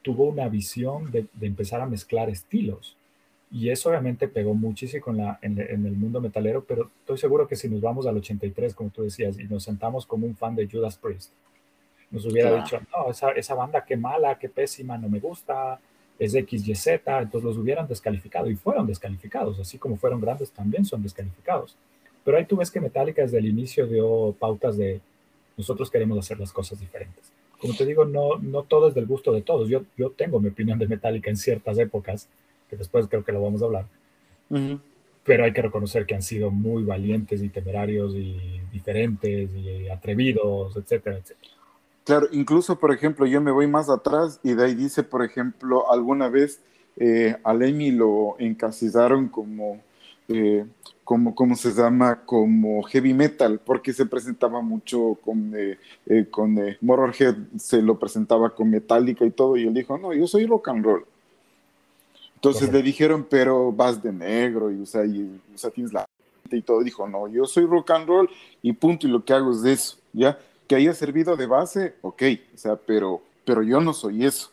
tuvo 0.03 0.27
una 0.27 0.49
visión 0.49 1.11
de, 1.11 1.27
empezar 1.41 1.81
a 1.81 1.87
mezclar 1.87 2.29
estilos. 2.31 2.97
Y 3.51 3.71
eso 3.71 3.89
obviamente 3.89 4.29
pegó 4.29 4.55
muchísimo 4.55 5.37
en, 5.43 5.61
en, 5.61 5.87
el 5.87 5.93
mundo 5.93 6.21
metalero, 6.21 6.65
pero 6.65 6.91
estoy 7.01 7.19
seguro 7.19 7.47
que 7.47 7.57
si 7.57 7.69
nos 7.69 7.81
vamos 7.81 8.07
al 8.07 8.17
83, 8.17 8.75
como 8.75 8.91
tú 8.91 9.03
decías, 9.03 9.39
y 9.39 9.45
nos 9.45 9.63
sentamos 9.63 10.05
como 10.05 10.27
un 10.27 10.37
fan 10.37 10.57
de 10.57 10.69
Judas 10.69 10.97
Priest, 10.97 11.33
nos 12.11 12.25
hubiera 12.27 12.55
dicho, 12.57 12.81
no, 12.93 13.11
esa, 13.11 13.33
esa 13.33 13.55
banda 13.55 13.85
qué 13.85 13.97
mala, 13.97 14.39
qué 14.39 14.49
pésima, 14.49 14.97
no 14.97 15.09
me 15.09 15.19
gusta, 15.19 15.81
es 16.19 16.35
X, 16.35 16.67
Y, 16.67 16.75
Z, 16.75 17.19
entonces 17.19 17.45
los 17.45 17.57
hubieran 17.59 17.87
descalificado 17.87 18.49
y 18.51 18.57
fueron 18.57 18.87
descalificados, 18.87 19.59
así 19.59 19.79
como 19.79 19.97
fueron 19.97 20.21
grandes 20.21 20.51
también 20.51 20.85
son 20.85 21.03
descalificados. 21.03 21.77
Pero 22.25 22.39
ahí 22.39 22.45
tú 22.45 22.57
ves 22.57 22.71
que 22.71 22.81
Metallica 22.81 23.23
desde 23.23 23.39
el 23.39 23.47
inicio 23.47 23.87
dio 23.87 24.35
pautas 24.39 24.77
de 24.77 25.01
nosotros 25.57 25.91
queremos 25.91 26.19
hacer 26.19 26.39
las 26.39 26.53
cosas 26.53 26.81
diferentes. 26.81 27.33
Como 27.61 27.75
te 27.75 27.87
digo, 27.87 28.05
no, 28.05 28.37
no 28.39 28.63
todo 28.65 28.89
es 28.89 28.95
del 28.95 29.07
gusto 29.07 29.33
de 29.33 29.43
todos. 29.43 29.69
Yo, 29.69 29.85
yo 29.97 30.11
tengo 30.11 30.41
mi 30.41 30.49
opinión 30.49 30.79
de 30.79 30.87
Metallica 30.87 31.31
en 31.31 31.37
ciertas 31.37 31.79
épocas, 31.79 32.29
que 32.69 32.77
después 32.77 33.07
creo 33.09 33.25
que 33.25 33.33
lo 33.33 33.41
vamos 33.41 33.63
a 33.63 33.67
hablar. 33.67 33.87
Pero 35.25 35.45
hay 35.45 35.53
que 35.53 35.63
reconocer 35.63 36.05
que 36.05 36.15
han 36.15 36.23
sido 36.23 36.51
muy 36.51 36.85
valientes 36.85 37.43
y 37.43 37.49
temerarios 37.49 38.15
y 38.15 38.61
diferentes 38.73 39.51
y 39.55 39.89
atrevidos, 39.89 40.77
etcétera, 40.77 41.17
etcétera. 41.17 41.51
Claro, 42.07 42.29
incluso, 42.31 42.79
por 42.79 42.95
ejemplo, 42.95 43.27
yo 43.27 43.41
me 43.41 43.51
voy 43.51 43.67
más 43.67 43.91
atrás 43.91 44.39
y 44.45 44.55
de 44.55 44.65
ahí 44.65 44.77
dice, 44.77 45.03
por 45.03 45.25
ejemplo, 45.25 45.91
alguna 45.91 46.29
vez 46.29 46.61
eh, 46.97 47.37
a 47.43 47.53
Lemmy 47.53 47.91
lo 47.91 48.37
encasillaron 48.39 49.29
como, 49.29 49.83
eh, 50.29 50.65
como, 51.03 51.35
¿cómo 51.35 51.57
se 51.57 51.73
llama? 51.73 52.21
Como 52.25 52.85
heavy 52.85 53.13
metal, 53.13 53.59
porque 53.59 53.93
se 53.93 54.07
presentaba 54.07 54.61
mucho 54.61 55.19
con, 55.21 55.53
eh, 55.57 55.79
eh 56.07 56.27
con 56.31 56.57
Motorhead, 56.81 57.35
se 57.59 57.83
lo 57.83 57.99
presentaba 57.99 58.55
con 58.55 58.71
Metallica 58.71 59.25
y 59.25 59.33
todo, 59.33 59.57
y 59.57 59.65
él 59.67 59.75
dijo, 59.75 59.99
no, 59.99 60.15
yo 60.15 60.29
soy 60.29 60.47
rock 60.47 60.69
and 60.69 60.85
roll. 60.85 61.05
Entonces 62.37 62.73
le 62.73 62.83
dijeron, 62.83 63.27
pero 63.29 63.73
vas 63.73 64.01
de 64.01 64.13
negro, 64.13 64.71
y, 64.71 64.81
o 64.81 64.87
sea, 64.87 65.05
y, 65.05 65.41
o 65.53 65.59
sea, 65.59 65.71
tienes 65.71 65.93
la 65.93 66.07
y 66.53 66.63
todo, 66.63 66.85
dijo, 66.85 67.09
no, 67.09 67.27
yo 67.27 67.47
soy 67.47 67.67
rock 67.67 67.91
and 67.91 68.07
roll 68.07 68.31
y 68.63 68.73
punto, 68.75 69.09
y 69.09 69.11
lo 69.11 69.25
que 69.25 69.33
hago 69.33 69.51
es 69.51 69.65
eso, 69.65 69.99
¿ya? 70.13 70.39
Que 70.67 70.77
haya 70.77 70.95
servido 70.95 71.37
de 71.37 71.47
base, 71.47 71.95
ok, 72.03 72.23
o 72.55 72.59
sea, 72.59 72.77
pero, 72.77 73.23
pero 73.45 73.63
yo 73.63 73.81
no 73.81 73.93
soy 73.93 74.25
eso. 74.25 74.51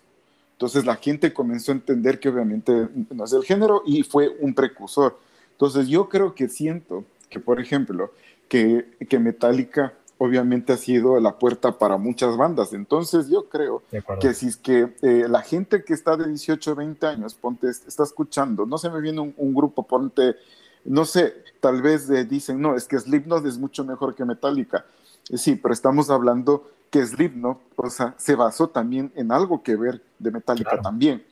Entonces 0.53 0.85
la 0.85 0.95
gente 0.95 1.33
comenzó 1.33 1.71
a 1.71 1.75
entender 1.75 2.19
que 2.19 2.29
obviamente 2.29 2.87
no 3.09 3.25
es 3.25 3.33
el 3.33 3.43
género 3.43 3.83
y 3.85 4.03
fue 4.03 4.29
un 4.39 4.53
precursor. 4.53 5.17
Entonces 5.51 5.87
yo 5.87 6.07
creo 6.09 6.35
que 6.35 6.47
siento 6.47 7.03
que, 7.29 7.39
por 7.39 7.59
ejemplo, 7.59 8.11
que, 8.47 8.85
que 9.09 9.19
Metallica 9.19 9.93
obviamente 10.17 10.71
ha 10.71 10.77
sido 10.77 11.19
la 11.19 11.37
puerta 11.37 11.77
para 11.77 11.97
muchas 11.97 12.37
bandas. 12.37 12.71
Entonces 12.73 13.27
yo 13.29 13.49
creo 13.49 13.83
que 14.21 14.33
si 14.33 14.47
es 14.47 14.57
que 14.57 14.93
eh, 15.01 15.25
la 15.27 15.41
gente 15.41 15.83
que 15.83 15.93
está 15.93 16.15
de 16.15 16.29
18 16.29 16.75
20 16.75 17.05
años, 17.07 17.33
ponte, 17.33 17.69
está 17.69 18.03
escuchando, 18.03 18.65
no 18.65 18.77
se 18.77 18.89
me 18.89 19.01
viene 19.01 19.19
un, 19.19 19.53
grupo, 19.53 19.83
ponte, 19.83 20.35
no 20.85 21.03
sé, 21.03 21.33
tal 21.59 21.81
vez 21.81 22.07
dicen, 22.29 22.61
no, 22.61 22.75
es 22.75 22.85
que 22.85 22.97
Slipknot 22.97 23.45
es 23.45 23.57
mucho 23.57 23.83
mejor 23.83 24.15
que 24.15 24.23
Metallica. 24.23 24.85
Sí, 25.23 25.55
pero 25.55 25.73
estamos 25.73 26.09
hablando 26.09 26.69
que 26.89 27.05
Slipknot, 27.05 27.59
o 27.75 27.89
sea, 27.89 28.13
se 28.17 28.35
basó 28.35 28.67
también 28.67 29.11
en 29.15 29.31
algo 29.31 29.63
que 29.63 29.75
ver 29.75 30.01
de 30.19 30.31
Metallica 30.31 30.79
también. 30.81 31.23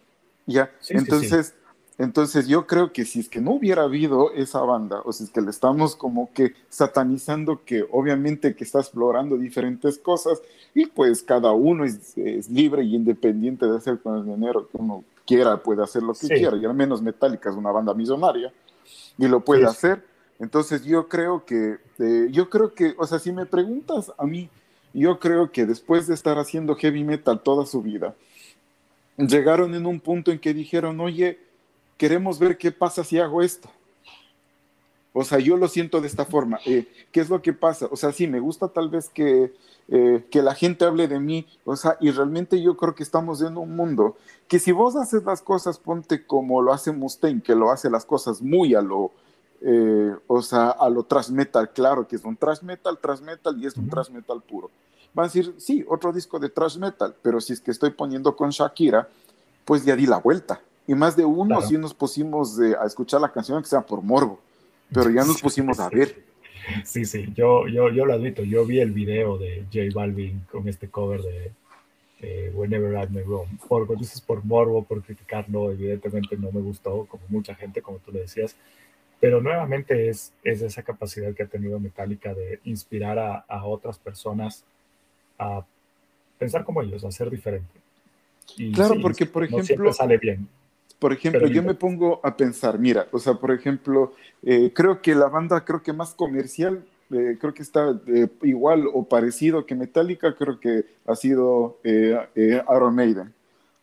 ¿Ya? 0.48 0.72
entonces, 0.90 1.54
entonces 2.00 2.48
yo 2.48 2.66
creo 2.66 2.92
que 2.92 3.06
si 3.06 3.20
es 3.20 3.30
que 3.30 3.42
no 3.42 3.52
hubiera 3.52 3.84
habido 3.84 4.32
esa 4.34 4.62
banda, 4.62 5.02
o 5.06 5.14
si 5.14 5.26
es 5.26 5.30
que 5.30 5.40
le 5.40 5.52
estamos 5.52 5.96
como 5.96 6.34
que 6.34 6.56
satanizando 6.68 7.64
que 7.64 7.86
obviamente 7.92 8.56
que 8.56 8.64
está 8.64 8.80
explorando 8.80 9.38
diferentes 9.38 10.00
cosas 10.00 10.42
y 10.74 10.88
pues 10.88 11.22
cada 11.22 11.52
uno 11.52 11.86
es, 11.86 12.16
libre 12.50 12.84
y 12.84 12.96
independiente 12.96 13.68
de 13.68 13.78
hacer 13.78 14.00
con 14.00 14.18
el 14.18 14.26
dinero 14.26 14.68
que 14.68 14.78
uno 14.78 15.04
quiera, 15.28 15.62
puede 15.62 15.84
hacer 15.84 16.02
lo 16.02 16.14
que 16.14 16.28
quiera, 16.28 16.58
y 16.58 16.66
al 16.66 16.74
menos 16.74 17.04
Metallica 17.04 17.52
es 17.52 17.56
una 17.56 17.72
banda 17.72 17.94
millonaria 17.94 18.52
y 19.18 19.28
lo 19.28 19.42
puede 19.42 19.66
hacer 19.66 20.04
entonces 20.42 20.84
yo 20.84 21.08
creo 21.08 21.46
que, 21.46 21.78
eh, 22.00 22.28
yo 22.32 22.50
creo 22.50 22.74
que, 22.74 22.96
o 22.98 23.06
sea, 23.06 23.20
si 23.20 23.32
me 23.32 23.46
preguntas 23.46 24.12
a 24.18 24.26
mí, 24.26 24.50
yo 24.92 25.20
creo 25.20 25.52
que 25.52 25.68
después 25.68 26.08
de 26.08 26.16
estar 26.16 26.40
haciendo 26.40 26.76
heavy 26.76 27.04
metal 27.04 27.42
toda 27.44 27.68
su 27.68 27.84
vida, 27.84 28.16
llegaron 29.18 29.76
en 29.76 29.86
un 29.86 30.00
punto 30.00 30.32
en 30.32 30.40
que 30.40 30.56
dijeron, 30.56 31.00
oye, 31.00 31.38
queremos 31.96 32.40
ver 32.40 32.58
qué 32.58 32.72
pasa 32.72 33.04
si 33.04 33.20
hago 33.20 33.44
esto. 33.44 33.70
O 35.14 35.24
sea, 35.24 35.38
yo 35.38 35.58
lo 35.58 35.68
siento 35.68 36.02
de 36.02 36.08
esta 36.08 36.26
forma. 36.26 36.60
Eh, 36.66 36.88
¿Qué 37.12 37.20
es 37.20 37.30
lo 37.30 37.40
que 37.44 37.54
pasa? 37.54 37.88
O 37.92 37.96
sea, 37.96 38.12
sí, 38.12 38.26
me 38.26 38.40
gusta 38.40 38.70
tal 38.70 38.90
vez 38.90 39.10
que, 39.10 39.54
eh, 39.90 40.26
que 40.32 40.42
la 40.42 40.56
gente 40.56 40.86
hable 40.86 41.08
de 41.08 41.20
mí. 41.20 41.46
O 41.66 41.76
sea, 41.76 41.98
y 42.00 42.10
realmente 42.10 42.60
yo 42.60 42.76
creo 42.78 42.96
que 42.96 43.04
estamos 43.04 43.44
en 43.44 43.58
un 43.58 43.76
mundo 43.76 44.18
que 44.48 44.58
si 44.58 44.72
vos 44.72 44.96
haces 44.96 45.24
las 45.24 45.44
cosas, 45.44 45.78
ponte 45.78 46.26
como 46.26 46.64
lo 46.64 46.74
hace 46.74 46.92
Mustaine, 46.92 47.44
que 47.44 47.54
lo 47.54 47.70
hace 47.70 47.92
las 47.92 48.06
cosas 48.06 48.42
muy 48.42 48.74
a 48.74 48.82
lo, 48.82 49.12
eh, 49.64 50.16
o 50.28 50.42
sea, 50.42 50.72
a 50.72 50.90
lo 50.90 51.04
thrash 51.04 51.30
metal, 51.30 51.70
claro 51.72 52.08
que 52.08 52.16
es 52.16 52.26
un 52.26 52.36
thrash 52.36 52.62
metal, 52.62 52.98
thrash 53.00 53.22
metal 53.22 53.56
y 53.62 53.68
es 53.68 53.78
un 53.78 53.90
thrash 53.90 54.10
metal 54.10 54.42
puro. 54.42 54.72
Van 55.14 55.26
a 55.26 55.28
decir, 55.28 55.54
sí, 55.58 55.86
otro 55.88 56.12
disco 56.12 56.40
de 56.40 56.50
thrash 56.50 56.78
metal, 56.78 57.16
pero 57.22 57.40
si 57.40 57.54
es 57.54 57.62
que 57.62 57.72
estoy 57.72 57.92
poniendo 57.92 58.36
con 58.36 58.50
Shakira, 58.50 59.08
pues 59.66 59.86
ya 59.86 59.96
di 59.96 60.08
la 60.08 60.18
vuelta. 60.18 60.62
Y 60.88 60.96
más 60.96 61.16
de 61.16 61.26
uno 61.26 61.62
sí 61.62 61.78
nos 61.78 61.94
pusimos 61.94 62.60
a 62.60 62.86
escuchar 62.86 63.22
la 63.22 63.32
canción 63.32 63.62
que 63.62 63.70
sea 63.70 63.82
por 63.82 64.02
morbo, 64.02 64.40
pero 64.92 65.10
ya 65.10 65.24
nos 65.24 65.40
pusimos 65.42 65.80
a 65.80 65.90
ver. 65.90 66.24
Sí, 66.84 67.06
sí, 67.06 67.32
yo, 67.36 67.68
yo, 67.68 67.90
yo 67.90 68.06
lo 68.06 68.14
admito, 68.14 68.44
yo 68.44 68.66
vi 68.66 68.80
el 68.80 68.92
video 68.92 69.38
de 69.38 69.66
J 69.72 69.88
Balvin 69.94 70.46
con 70.52 70.68
este 70.68 70.90
cover 70.90 71.22
de 71.22 71.52
Whenever 72.54 72.94
I'm 72.94 73.14
Wrong. 73.26 73.48
Por, 73.68 73.98
dices 73.98 74.22
por 74.22 74.44
morbo, 74.44 74.84
por 74.84 75.02
criticarlo, 75.04 75.72
evidentemente 75.72 76.38
no 76.38 76.52
me 76.52 76.62
gustó, 76.62 77.06
como 77.06 77.24
mucha 77.30 77.56
gente, 77.56 77.82
como 77.82 77.98
tú 78.00 78.12
le 78.12 78.22
decías, 78.22 78.56
pero 79.22 79.40
nuevamente 79.40 80.10
es, 80.10 80.34
es 80.44 80.62
esa 80.62 80.84
capacidad 80.84 81.34
que 81.34 81.44
ha 81.44 81.48
tenido 81.48 81.80
Metallica 81.80 82.34
de 82.34 82.60
inspirar 82.66 83.18
a, 83.20 83.46
a 83.48 83.66
otras 83.66 83.98
personas 84.00 84.66
a 85.38 85.64
pensar 86.40 86.66
como 86.66 86.82
ellos, 86.82 87.06
a 87.06 87.12
ser 87.12 87.30
diferente. 87.30 87.80
claro, 88.74 88.96
porque 89.00 89.28
por 89.28 89.44
ejemplo... 89.44 89.94
sale 89.94 90.18
bien. 90.18 90.48
Por 90.98 91.14
ejemplo, 91.14 91.48
yo 91.48 91.64
me 91.64 91.74
pongo 91.74 92.20
a 92.24 92.36
pensar, 92.36 92.78
mira, 92.78 93.08
o 93.12 93.18
sea, 93.18 93.36
por 93.36 93.52
ejemplo, 93.52 94.14
eh, 94.44 94.72
creo 94.74 95.02
que 95.02 95.16
la 95.16 95.30
banda, 95.30 95.66
creo 95.66 95.82
que 95.82 95.94
más 95.94 96.14
comercial, 96.14 96.84
eh, 97.12 97.38
creo 97.40 97.54
que 97.54 97.64
está 97.64 98.00
eh, 98.08 98.28
igual 98.44 98.86
o 98.92 99.04
parecido 99.04 99.66
que 99.66 99.74
Metallica, 99.74 100.36
creo 100.36 100.60
que 100.60 100.86
ha 101.08 101.16
sido 101.16 101.80
Iron 101.84 102.96
Maiden, 102.96 103.34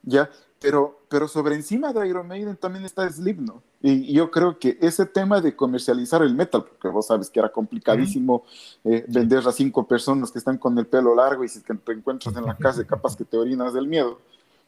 ¿ya? 0.03 0.31
Pero, 0.61 0.98
pero 1.09 1.29
sobre 1.29 1.55
encima 1.55 1.93
de 1.93 2.07
Iron 2.09 2.27
Maiden 2.27 2.57
también 2.57 2.85
está 2.85 3.09
Slipknot. 3.09 3.63
Y 3.81 4.13
yo 4.13 4.31
creo 4.31 4.59
que 4.59 4.79
ese 4.81 5.07
tema 5.07 5.41
de 5.41 5.55
comercializar 5.55 6.23
el 6.23 6.35
metal, 6.35 6.65
porque 6.65 6.89
vos 6.89 7.07
sabes 7.07 7.31
que 7.31 7.41
era 7.41 7.51
complicadísimo 7.51 8.45
eh, 8.85 9.05
vender 9.09 9.47
a 9.47 9.53
cinco 9.53 9.87
personas 9.87 10.31
que 10.31 10.39
están 10.39 10.59
con 10.59 10.77
el 10.79 10.87
pelo 10.87 11.15
largo 11.15 11.45
y 11.45 11.49
si 11.49 11.61
te 11.61 11.73
encuentras 11.93 12.37
en 12.37 12.45
la 12.45 12.57
casa, 12.57 12.85
capaz 12.85 13.17
que 13.17 13.25
te 13.25 13.37
orinas 13.37 13.73
del 13.73 13.87
miedo. 13.87 14.19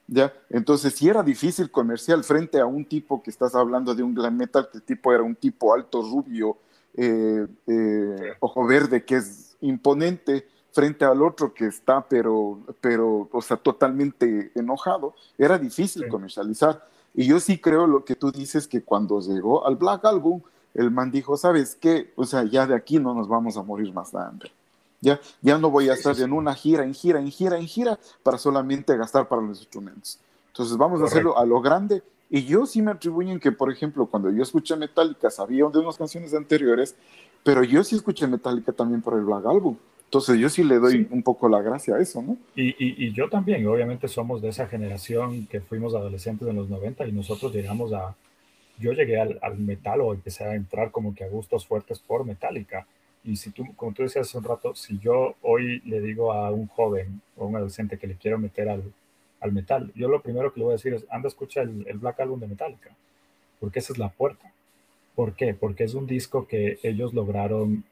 ¿ya? 0.07 0.33
Entonces, 0.49 0.95
si 0.95 1.09
era 1.09 1.23
difícil 1.23 1.71
comercial 1.71 2.25
frente 2.25 2.61
a 2.61 2.67
un 2.67 2.85
tipo 2.85 3.23
que 3.23 3.31
estás 3.31 3.55
hablando 3.55 3.95
de 3.95 4.03
un 4.03 4.15
glam 4.15 4.37
metal, 4.37 4.69
que 4.71 4.79
el 4.79 4.85
tipo 4.85 5.13
era 5.13 5.23
un 5.23 5.37
tipo 5.37 5.75
alto, 5.75 6.03
rubio, 6.03 6.57
eh, 6.95 7.47
eh, 7.67 8.33
ojo 8.41 8.67
verde, 8.67 9.05
que 9.05 9.17
es 9.17 9.57
imponente, 9.61 10.47
frente 10.73 11.05
al 11.05 11.23
otro 11.23 11.53
que 11.53 11.67
está, 11.67 12.07
pero, 12.07 12.61
pero, 12.81 13.29
o 13.33 13.43
sea, 13.43 13.57
totalmente 13.57 14.53
enojado, 14.55 15.15
era 15.37 15.59
difícil 15.59 16.09
comercializar. 16.09 16.87
Y 17.15 17.27
yo 17.27 17.41
sí 17.41 17.59
creo 17.59 17.87
lo 17.87 18.05
que 18.05 18.15
tú 18.15 18.31
dices, 18.31 18.69
que 18.69 18.83
cuando 18.83 19.21
llegó 19.21 19.67
al 19.67 19.77
Black 19.77 20.05
Album, 20.05 20.41
el 20.75 20.91
man 20.91 21.11
dijo, 21.11 21.37
¿sabes 21.37 21.75
qué? 21.75 22.13
O 22.17 22.25
sea, 22.25 22.45
ya 22.45 22.67
de 22.67 22.75
aquí 22.75 22.99
no 22.99 23.15
nos 23.15 23.29
vamos 23.29 23.57
a 23.57 23.63
morir 23.63 23.93
más 23.93 24.13
de 24.13 24.19
hambre. 24.19 24.53
Ya, 25.01 25.19
ya 25.41 25.59
no 25.59 25.71
voy 25.71 25.89
a 25.89 25.95
estar 25.95 26.19
en 26.21 26.33
una 26.33 26.55
gira, 26.55 26.85
en 26.85 26.95
gira, 26.95 27.19
en 27.19 27.31
gira, 27.31 27.59
en 27.59 27.67
gira, 27.67 27.99
para 28.23 28.39
solamente 28.39 28.97
gastar 28.97 29.29
para 29.29 29.43
los 29.43 29.59
instrumentos. 29.59 30.19
Entonces 30.49 30.77
vamos 30.77 31.01
a 31.01 31.07
hacerlo 31.07 31.37
a 31.39 31.45
lo 31.45 31.61
grande. 31.61 32.03
Y 32.29 32.45
yo 32.45 32.65
sí 32.65 32.81
me 32.81 32.93
atribuyen 32.93 33.41
que, 33.41 33.51
por 33.51 33.73
ejemplo, 33.73 34.07
cuando 34.07 34.31
yo 34.31 34.43
escuché 34.43 34.77
Metallica, 34.77 35.31
sabía 35.31 35.67
de 35.67 35.79
unas 35.79 35.97
canciones 35.97 36.33
anteriores, 36.33 36.95
pero 37.43 37.65
yo 37.65 37.83
sí 37.83 37.97
escuché 37.97 38.27
Metallica 38.27 38.73
también 38.73 39.03
por 39.03 39.15
el 39.15 39.25
Black 39.25 39.47
Album. 39.47 39.77
Entonces 40.11 40.41
yo 40.41 40.49
sí 40.49 40.65
le 40.65 40.81
doy 40.81 41.07
un 41.09 41.23
poco 41.23 41.49
la 41.49 41.63
gracia 41.63 41.95
a 41.95 42.01
eso, 42.01 42.21
¿no? 42.21 42.37
Y, 42.57 42.75
y, 42.79 43.13
yo 43.13 43.29
también, 43.29 43.65
obviamente 43.69 44.09
somos 44.09 44.43
de 44.43 44.49
esa 44.49 44.67
generación 44.67 45.47
que 45.47 45.61
fuimos 45.61 45.95
adolescentes 45.95 46.49
en 46.49 46.57
los 46.57 46.69
90 46.69 47.07
y 47.07 47.13
nosotros 47.13 47.55
llegamos 47.55 47.93
a, 47.93 48.17
yo 48.81 48.93
llegué 48.93 49.21
al, 49.21 49.39
al, 49.41 49.57
metal 49.59 50.01
o 50.01 50.13
empecé 50.13 50.43
a 50.43 50.57
entrar 50.57 50.91
como 50.91 51.15
que 51.15 51.23
a 51.23 51.29
gustos 51.29 51.65
fuertes 51.65 52.01
por 52.01 52.25
Metallica. 52.25 52.89
Y 53.23 53.37
si 53.37 53.53
tú, 53.53 53.65
como 53.77 53.93
tú 53.93 54.03
decías 54.03 54.27
hace 54.27 54.37
un 54.37 54.43
rato, 54.43 54.75
si 54.75 54.99
yo 54.99 55.37
hoy 55.43 55.81
le 55.85 56.01
digo 56.01 56.33
a 56.33 56.51
un 56.51 56.67
joven 56.67 57.23
o 57.37 57.47
un 57.47 57.55
adolescente 57.55 57.97
que 57.97 58.09
le 58.09 58.17
quiero 58.17 58.37
meter 58.37 58.69
al, 58.69 58.83
al 59.39 59.53
metal, 59.53 59.93
yo 59.95 60.09
lo 60.09 60.23
primero 60.23 60.53
que 60.53 60.59
le 60.59 60.65
voy 60.65 60.73
a 60.73 60.77
decir 60.77 60.93
es, 60.93 61.07
anda, 61.09 61.29
escucha 61.29 61.63
el, 61.63 61.87
el 61.87 61.99
Black 61.99 62.19
Album 62.19 62.41
de 62.41 62.49
Metallica, 62.49 62.91
porque 63.61 63.79
esa 63.79 63.93
es 63.93 63.99
la 64.01 64.09
puerta. 64.09 64.53
¿Por 65.15 65.37
qué? 65.37 65.55
Porque 65.55 65.85
es 65.85 65.95
un 65.95 66.09
disco 66.09 66.49
que 66.49 66.81
ellos 66.83 67.15
lograron 67.15 67.85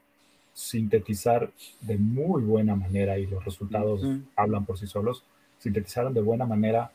sintetizar 0.53 1.51
de 1.81 1.97
muy 1.97 2.41
buena 2.43 2.75
manera, 2.75 3.17
y 3.17 3.25
los 3.27 3.43
resultados 3.43 4.01
hablan 4.35 4.65
por 4.65 4.77
sí 4.77 4.87
solos, 4.87 5.23
sintetizaron 5.59 6.13
de 6.13 6.21
buena 6.21 6.45
manera 6.45 6.91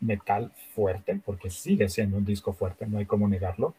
metal 0.00 0.52
fuerte, 0.74 1.20
porque 1.24 1.50
sigue 1.50 1.88
siendo 1.88 2.16
un 2.16 2.24
disco 2.24 2.52
fuerte, 2.52 2.86
no 2.86 2.98
hay 2.98 3.06
cómo 3.06 3.28
negarlo, 3.28 3.74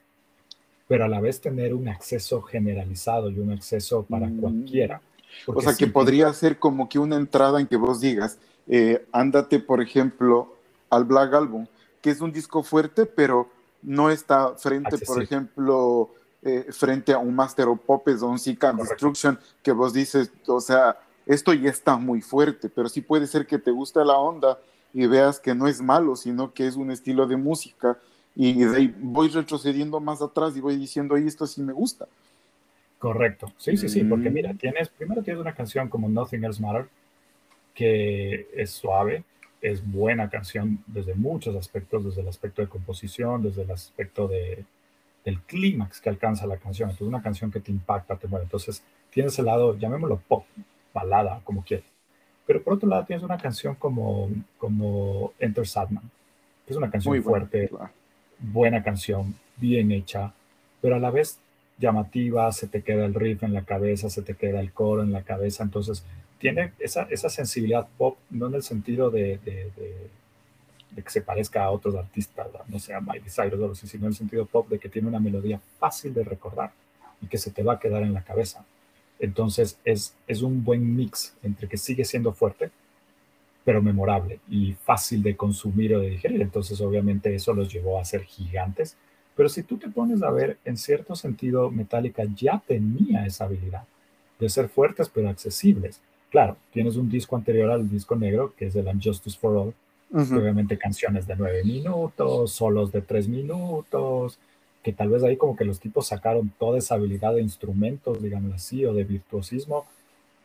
pero 0.87 1.05
a 1.05 1.07
la 1.07 1.19
vez 1.19 1.41
tener 1.41 1.73
un 1.73 1.87
acceso 1.87 2.41
generalizado 2.41 3.29
y 3.29 3.39
un 3.39 3.51
acceso 3.51 4.03
para 4.03 4.27
mm. 4.27 4.37
cualquiera. 4.37 5.01
O 5.47 5.61
sea, 5.61 5.73
que 5.73 5.87
podría 5.87 6.31
ser 6.33 6.59
como 6.59 6.89
que 6.89 6.99
una 6.99 7.15
entrada 7.15 7.59
en 7.59 7.67
que 7.67 7.77
vos 7.77 8.01
digas, 8.01 8.37
eh, 8.67 9.05
ándate, 9.11 9.59
por 9.59 9.81
ejemplo, 9.81 10.55
al 10.89 11.05
Black 11.05 11.33
Album, 11.33 11.65
que 12.01 12.09
es 12.09 12.21
un 12.21 12.31
disco 12.31 12.63
fuerte, 12.63 13.05
pero 13.05 13.49
no 13.81 14.09
está 14.09 14.55
frente, 14.55 14.97
por 14.99 15.21
ejemplo, 15.21 16.11
eh, 16.43 16.65
frente 16.71 17.13
a 17.13 17.19
un 17.19 17.35
Master 17.35 17.67
of 17.67 17.79
Puppets 17.81 18.23
o 18.23 18.27
un 18.27 18.39
Seek 18.39 18.59
Destruction, 18.75 19.37
que 19.61 19.71
vos 19.71 19.93
dices, 19.93 20.31
o 20.47 20.59
sea, 20.59 20.97
esto 21.25 21.53
ya 21.53 21.69
está 21.69 21.97
muy 21.97 22.21
fuerte, 22.21 22.67
pero 22.67 22.89
sí 22.89 23.01
puede 23.01 23.27
ser 23.27 23.45
que 23.45 23.59
te 23.59 23.69
guste 23.69 24.03
la 24.03 24.17
onda 24.17 24.57
y 24.93 25.05
veas 25.05 25.39
que 25.39 25.53
no 25.53 25.67
es 25.67 25.81
malo, 25.81 26.15
sino 26.15 26.53
que 26.53 26.65
es 26.65 26.75
un 26.75 26.91
estilo 26.91 27.27
de 27.27 27.37
música 27.37 27.97
y 28.35 28.63
de 28.63 28.75
ahí 28.75 28.95
voy 28.99 29.29
retrocediendo 29.29 29.99
más 29.99 30.21
atrás 30.21 30.55
y 30.57 30.61
voy 30.61 30.77
diciendo, 30.77 31.15
ahí 31.15 31.27
esto 31.27 31.45
sí 31.45 31.61
me 31.61 31.73
gusta. 31.73 32.07
Correcto, 32.97 33.51
sí, 33.57 33.77
sí, 33.77 33.89
sí, 33.89 34.03
porque 34.03 34.29
mira, 34.29 34.53
mm. 34.53 34.57
tienes, 34.57 34.89
primero 34.89 35.23
tienes 35.23 35.41
una 35.41 35.53
canción 35.53 35.89
como 35.89 36.09
Nothing 36.09 36.43
Else 36.43 36.61
Matter, 36.61 36.87
que 37.73 38.47
es 38.55 38.71
suave, 38.71 39.23
es 39.61 39.87
buena 39.89 40.29
canción 40.29 40.83
desde 40.87 41.13
muchos 41.13 41.55
aspectos, 41.55 42.03
desde 42.03 42.21
el 42.21 42.27
aspecto 42.27 42.61
de 42.61 42.67
composición, 42.67 43.43
desde 43.43 43.61
el 43.63 43.71
aspecto 43.71 44.27
de, 44.27 44.65
del 45.23 45.39
clímax 45.41 46.01
que 46.01 46.09
alcanza 46.09 46.47
la 46.47 46.57
canción. 46.57 46.89
Entonces, 46.89 47.07
una 47.07 47.21
canción 47.21 47.51
que 47.51 47.59
te 47.59 47.71
impacta, 47.71 48.15
te 48.15 48.27
mueve. 48.27 48.45
Entonces, 48.45 48.83
tienes 49.11 49.37
el 49.39 49.45
lado, 49.45 49.77
llamémoslo 49.77 50.21
pop, 50.27 50.45
balada, 50.93 51.41
como 51.43 51.63
quieras. 51.63 51.85
Pero 52.45 52.63
por 52.63 52.73
otro 52.73 52.89
lado, 52.89 53.05
tienes 53.05 53.23
una 53.23 53.37
canción 53.37 53.75
como, 53.75 54.29
como 54.57 55.33
Enter 55.39 55.67
Sadman, 55.67 56.03
que 56.65 56.73
es 56.73 56.77
una 56.77 56.89
canción 56.89 57.13
Muy 57.13 57.21
fuerte, 57.21 57.69
buena 58.39 58.83
canción, 58.83 59.35
bien 59.57 59.91
hecha, 59.91 60.33
pero 60.81 60.95
a 60.95 60.99
la 60.99 61.11
vez 61.11 61.39
llamativa, 61.77 62.51
se 62.51 62.67
te 62.67 62.81
queda 62.81 63.05
el 63.05 63.13
riff 63.13 63.43
en 63.43 63.53
la 63.53 63.63
cabeza, 63.63 64.09
se 64.09 64.21
te 64.21 64.35
queda 64.35 64.59
el 64.59 64.71
coro 64.71 65.03
en 65.03 65.11
la 65.11 65.23
cabeza, 65.23 65.63
entonces 65.63 66.03
tiene 66.39 66.73
esa, 66.79 67.03
esa 67.03 67.29
sensibilidad 67.29 67.87
pop, 67.97 68.17
no 68.29 68.47
en 68.47 68.55
el 68.55 68.63
sentido 68.63 69.09
de, 69.11 69.37
de, 69.45 69.71
que 70.95 71.09
se 71.09 71.21
parezca 71.21 71.63
a 71.63 71.71
otros 71.71 71.95
artistas, 71.95 72.47
no 72.67 72.79
sea 72.79 72.99
Miley 72.99 73.29
Cyrus 73.29 73.61
o 73.61 73.75
sino 73.75 74.05
en 74.05 74.09
el 74.09 74.15
sentido 74.15 74.45
pop 74.45 74.69
de 74.69 74.79
que 74.79 74.89
tiene 74.89 75.07
una 75.07 75.19
melodía 75.19 75.61
fácil 75.79 76.13
de 76.13 76.23
recordar 76.23 76.71
y 77.21 77.27
que 77.27 77.37
se 77.37 77.51
te 77.51 77.63
va 77.63 77.73
a 77.73 77.79
quedar 77.79 78.03
en 78.03 78.13
la 78.13 78.23
cabeza. 78.23 78.65
Entonces 79.19 79.79
es, 79.85 80.15
es 80.27 80.41
un 80.41 80.63
buen 80.63 80.95
mix 80.95 81.35
entre 81.43 81.67
que 81.67 81.77
sigue 81.77 82.03
siendo 82.03 82.33
fuerte, 82.33 82.71
pero 83.63 83.81
memorable 83.81 84.39
y 84.49 84.73
fácil 84.73 85.21
de 85.23 85.37
consumir 85.37 85.95
o 85.95 85.99
de 85.99 86.09
digerir. 86.09 86.41
Entonces 86.41 86.81
obviamente 86.81 87.33
eso 87.33 87.53
los 87.53 87.71
llevó 87.71 87.99
a 87.99 88.05
ser 88.05 88.23
gigantes 88.23 88.97
pero 89.35 89.49
si 89.49 89.63
tú 89.63 89.77
te 89.77 89.89
pones 89.89 90.21
a 90.23 90.31
ver, 90.31 90.57
en 90.65 90.77
cierto 90.77 91.15
sentido, 91.15 91.71
Metallica 91.71 92.23
ya 92.35 92.61
tenía 92.65 93.25
esa 93.25 93.45
habilidad 93.45 93.83
de 94.39 94.49
ser 94.49 94.69
fuertes 94.69 95.09
pero 95.09 95.29
accesibles. 95.29 96.01
Claro, 96.29 96.57
tienes 96.71 96.95
un 96.95 97.09
disco 97.09 97.35
anterior 97.35 97.71
al 97.71 97.89
disco 97.89 98.15
negro, 98.15 98.53
que 98.55 98.67
es 98.67 98.75
el 98.75 98.87
Unjustice 98.87 99.37
for 99.37 99.55
All, 99.55 99.73
obviamente 100.13 100.77
canciones 100.77 101.25
de 101.27 101.35
nueve 101.35 101.63
minutos, 101.63 102.51
solos 102.51 102.91
de 102.91 103.01
tres 103.01 103.27
minutos, 103.27 104.37
que 104.83 104.93
tal 104.93 105.09
vez 105.09 105.23
ahí 105.23 105.37
como 105.37 105.55
que 105.55 105.65
los 105.65 105.79
tipos 105.79 106.07
sacaron 106.07 106.51
toda 106.59 106.79
esa 106.79 106.95
habilidad 106.95 107.35
de 107.35 107.41
instrumentos, 107.41 108.21
digamos 108.21 108.53
así, 108.53 108.85
o 108.85 108.93
de 108.93 109.03
virtuosismo, 109.03 109.85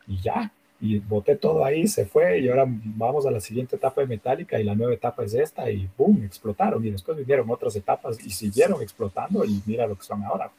y 0.07 0.21
ya, 0.21 0.53
y 0.81 0.99
boté 0.99 1.37
todo 1.37 1.65
ahí, 1.65 1.89
se 1.89 2.05
fue 2.05 2.41
y 2.41 2.49
ahora 2.49 2.67
vamos 2.67 3.27
a 3.27 3.31
la 3.31 3.41
siguiente 3.41 3.77
etapa 3.77 4.03
de 4.03 4.07
Metallica 4.07 4.61
y 4.61 4.65
la 4.65 4.75
nueva 4.75 4.93
etapa 4.93 5.25
es 5.25 5.35
esta 5.35 5.71
y 5.71 5.89
¡boom! 5.97 6.23
explotaron 6.25 6.85
y 6.85 6.91
después 6.91 7.17
vinieron 7.17 7.51
otras 7.51 7.75
etapas 7.77 8.19
y 8.25 8.31
siguieron 8.31 8.83
explotando 8.83 9.45
y 9.45 9.63
mira 9.65 9.87
lo 9.87 9.97
que 9.97 10.05
son 10.05 10.23
ahora. 10.23 10.51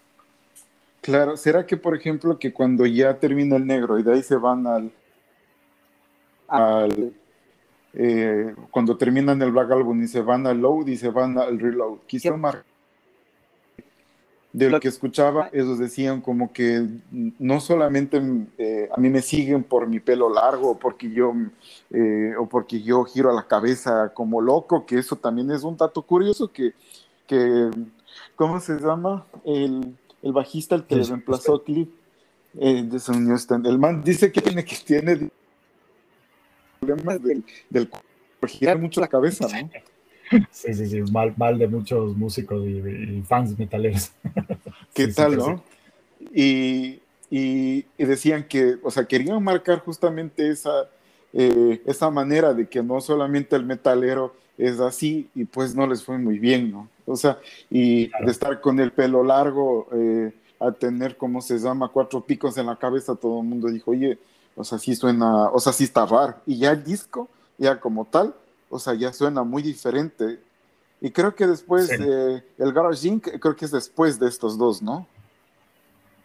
Claro, 1.02 1.38
¿será 1.38 1.66
que 1.66 1.78
por 1.78 1.96
ejemplo 1.96 2.38
que 2.40 2.52
cuando 2.52 2.86
ya 2.86 3.18
termina 3.20 3.58
el 3.58 3.68
negro 3.68 4.00
y 4.00 4.04
de 4.04 4.14
ahí 4.14 4.24
se 4.24 4.36
van 4.36 4.66
al, 4.66 4.92
al 6.48 7.14
eh, 8.00 8.54
cuando 8.70 8.96
terminan 8.96 9.42
el 9.42 9.51
Black 9.51 9.72
Album 9.72 10.04
y 10.04 10.08
se 10.08 10.22
van 10.22 10.46
al 10.46 10.62
load 10.62 10.86
y 10.86 10.98
se 10.98 11.10
van 11.10 11.36
al 11.39 11.60
reload, 11.60 11.98
quizá 12.06 12.38
más 12.38 12.58
de 14.53 14.70
lo 14.70 14.79
que 14.79 14.88
escuchaba, 14.88 15.50
ellos 15.51 15.79
decían 15.79 16.22
como 16.22 16.53
que 16.53 16.88
no 17.12 17.60
solamente 17.60 18.22
eh, 18.60 18.88
a 18.96 19.00
mí 19.00 19.10
me 19.10 19.24
siguen 19.24 19.64
por 19.64 19.88
mi 19.88 20.00
pelo 20.00 20.31
largo 20.31 20.77
porque 20.77 21.10
yo 21.10 21.33
eh, 21.90 22.33
o 22.40 22.48
porque 22.48 22.81
yo 22.83 23.03
giro 23.05 23.31
a 23.31 23.33
la 23.33 23.48
cabeza 23.48 24.12
como 24.14 24.42
loco, 24.42 24.86
que 24.86 25.00
eso 25.00 25.16
también 25.16 25.50
es 25.50 25.64
un 25.64 25.75
dato 25.75 26.03
curioso 26.03 26.51
que, 26.51 26.74
que 27.25 27.70
¿cómo 28.36 28.60
se 28.60 28.79
llama? 28.79 29.25
El, 29.44 29.96
el 30.22 30.33
bajista, 30.33 30.75
el 30.75 30.86
que 30.86 30.98
le 30.98 31.03
reemplazó 31.03 31.55
a 31.55 31.64
Cliff 31.64 31.90
eh, 32.60 32.83
de 32.83 33.70
el 33.70 33.79
man 33.79 34.03
dice 34.03 34.31
que 34.31 34.42
tiene 34.42 34.64
que 34.64 34.75
tiene 34.83 35.29
problemas 36.79 37.22
del, 37.22 37.44
del 37.70 37.90
girar 38.48 38.79
mucho 38.79 39.01
la 39.01 39.07
cabeza, 39.07 39.48
¿no? 39.48 39.70
Sí, 40.51 40.74
sí, 40.74 40.87
sí, 40.87 41.01
mal, 41.11 41.33
mal 41.37 41.57
de 41.57 41.68
muchos 41.68 42.16
músicos 42.16 42.66
y, 42.66 43.22
fans 43.22 43.57
metaleros. 43.57 44.11
¿Qué 44.94 45.07
tal, 45.07 45.37
no? 45.37 45.63
Y, 46.33 47.00
y, 47.29 47.85
decían 47.98 48.46
que, 48.48 48.77
o 48.83 48.92
sea, 48.92 49.05
querían 49.05 49.42
marcar 49.44 49.79
justamente 49.79 50.50
esa, 50.50 50.90
eh, 51.33 51.81
esa 51.85 52.09
manera 52.09 52.53
de 52.53 52.68
que 52.68 52.83
no 52.83 53.00
solamente 53.00 53.55
el 53.55 53.66
metalero 53.66 54.35
es 54.57 54.79
así 54.79 55.29
y 55.35 55.46
pues 55.46 55.75
no 55.75 55.87
les 55.87 56.03
fue 56.03 56.18
muy 56.18 56.40
bien, 56.40 56.72
¿no? 56.72 56.90
O 57.05 57.16
sea, 57.16 57.40
y 57.70 58.07
de 58.07 58.31
estar 58.31 58.59
con 58.59 58.79
el 58.79 58.92
pelo 58.92 59.24
largo 59.24 59.87
eh, 59.94 60.33
a 60.59 60.72
tener, 60.72 61.16
como 61.16 61.42
se 61.42 61.57
llama, 61.57 61.90
cuatro 61.90 62.22
picos 62.22 62.57
en 62.57 62.66
la 62.66 62.75
cabeza, 62.75 63.16
todo 63.16 63.40
el 63.40 63.48
mundo 63.48 63.70
dijo, 63.70 63.92
oye, 63.92 64.18
o 64.57 64.63
sea, 64.63 64.79
sí 64.79 64.96
suena, 64.96 65.50
o 65.50 65.59
sea, 65.59 65.72
sí 65.72 65.83
está 65.83 66.05
raro. 66.05 66.35
Y 66.46 66.57
ya 66.57 66.72
el 66.72 66.83
disco, 66.83 67.29
ya 67.59 67.79
como 67.79 68.05
tal, 68.05 68.33
o 68.70 68.79
sea, 68.79 68.96
ya 68.96 69.13
suena 69.13 69.43
muy 69.43 69.61
diferente. 69.61 70.39
Y 71.00 71.11
creo 71.11 71.35
que 71.35 71.46
después, 71.46 71.91
el 71.91 72.74
Garage 72.74 73.07
Inc., 73.07 73.27
creo 73.39 73.55
que 73.55 73.65
es 73.65 73.72
después 73.72 74.20
de 74.20 74.27
estos 74.27 74.57
dos, 74.57 74.81
¿no? 74.81 75.07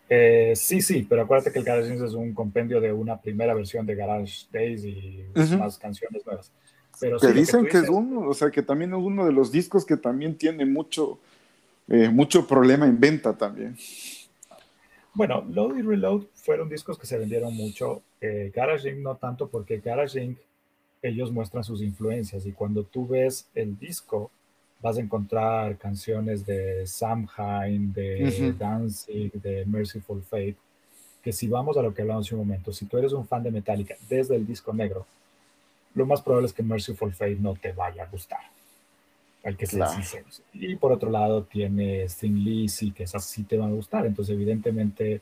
Eh, 0.08 0.54
sí, 0.56 0.80
sí, 0.80 1.06
pero 1.08 1.22
acuérdate 1.22 1.52
que 1.52 1.58
el 1.58 1.64
Garage 1.64 1.94
Inc. 1.94 2.02
es 2.02 2.14
un 2.14 2.32
compendio 2.32 2.80
de 2.80 2.90
una 2.90 3.20
primera 3.20 3.52
versión 3.52 3.84
de 3.84 3.94
Garage 3.94 4.46
Days 4.50 4.82
y 4.84 5.26
más 5.58 5.78
canciones 5.78 6.24
nuevas. 6.24 6.50
Pero 6.98 7.18
que 7.18 7.32
dicen 7.32 7.66
que, 7.66 7.78
es 7.78 7.88
uno, 7.90 8.28
o 8.28 8.34
sea, 8.34 8.50
que 8.50 8.62
también 8.62 8.92
es 8.92 8.98
uno 8.98 9.26
de 9.26 9.32
los 9.32 9.52
discos 9.52 9.84
que 9.84 9.98
también 9.98 10.38
tiene 10.38 10.64
mucho, 10.64 11.18
eh, 11.88 12.08
mucho 12.08 12.46
problema 12.46 12.86
en 12.86 12.98
venta 12.98 13.36
también. 13.36 13.76
Bueno, 15.14 15.44
Load 15.48 15.76
y 15.76 15.82
Reload 15.82 16.22
fueron 16.34 16.68
discos 16.68 16.98
que 16.98 17.06
se 17.06 17.18
vendieron 17.18 17.54
mucho. 17.54 18.02
Eh, 18.20 18.50
Garage 18.54 18.90
Inc. 18.90 18.98
no 18.98 19.16
tanto 19.16 19.48
porque 19.48 19.78
Garage 19.78 20.22
Inc 20.22 20.38
ellos 21.02 21.32
muestran 21.32 21.64
sus 21.64 21.82
influencias 21.82 22.46
y 22.46 22.52
cuando 22.52 22.84
tú 22.84 23.06
ves 23.06 23.48
el 23.54 23.78
disco 23.78 24.30
vas 24.80 24.96
a 24.96 25.00
encontrar 25.00 25.76
canciones 25.76 26.46
de 26.46 26.86
Samhain, 26.86 27.92
de 27.92 28.54
Danzig, 28.58 29.32
de 29.32 29.64
Merciful 29.66 30.22
Fate, 30.22 30.56
que 31.22 31.32
si 31.32 31.46
vamos 31.46 31.76
a 31.76 31.82
lo 31.82 31.92
que 31.92 32.02
hablamos 32.02 32.26
hace 32.26 32.34
un 32.34 32.40
momento, 32.40 32.72
si 32.72 32.86
tú 32.86 32.98
eres 32.98 33.12
un 33.12 33.26
fan 33.26 33.42
de 33.42 33.50
Metallica 33.50 33.94
desde 34.08 34.34
el 34.34 34.46
disco 34.46 34.72
negro, 34.72 35.06
lo 35.94 36.06
más 36.06 36.22
probable 36.22 36.46
es 36.46 36.52
que 36.52 36.62
Merciful 36.62 37.12
Fate 37.12 37.36
no 37.36 37.54
te 37.54 37.72
vaya 37.72 38.04
a 38.04 38.06
gustar. 38.06 38.40
Hay 39.44 39.56
que 39.56 39.66
ser 39.66 39.86
sinceros. 39.88 40.42
Y 40.52 40.76
por 40.76 40.92
otro 40.92 41.10
lado 41.10 41.44
tiene 41.44 42.04
Sting 42.04 42.44
Lizzy, 42.44 42.92
que 42.92 43.04
esas 43.04 43.24
sí 43.24 43.42
te 43.42 43.56
van 43.56 43.70
a 43.70 43.74
gustar. 43.74 44.06
Entonces, 44.06 44.34
evidentemente, 44.34 45.20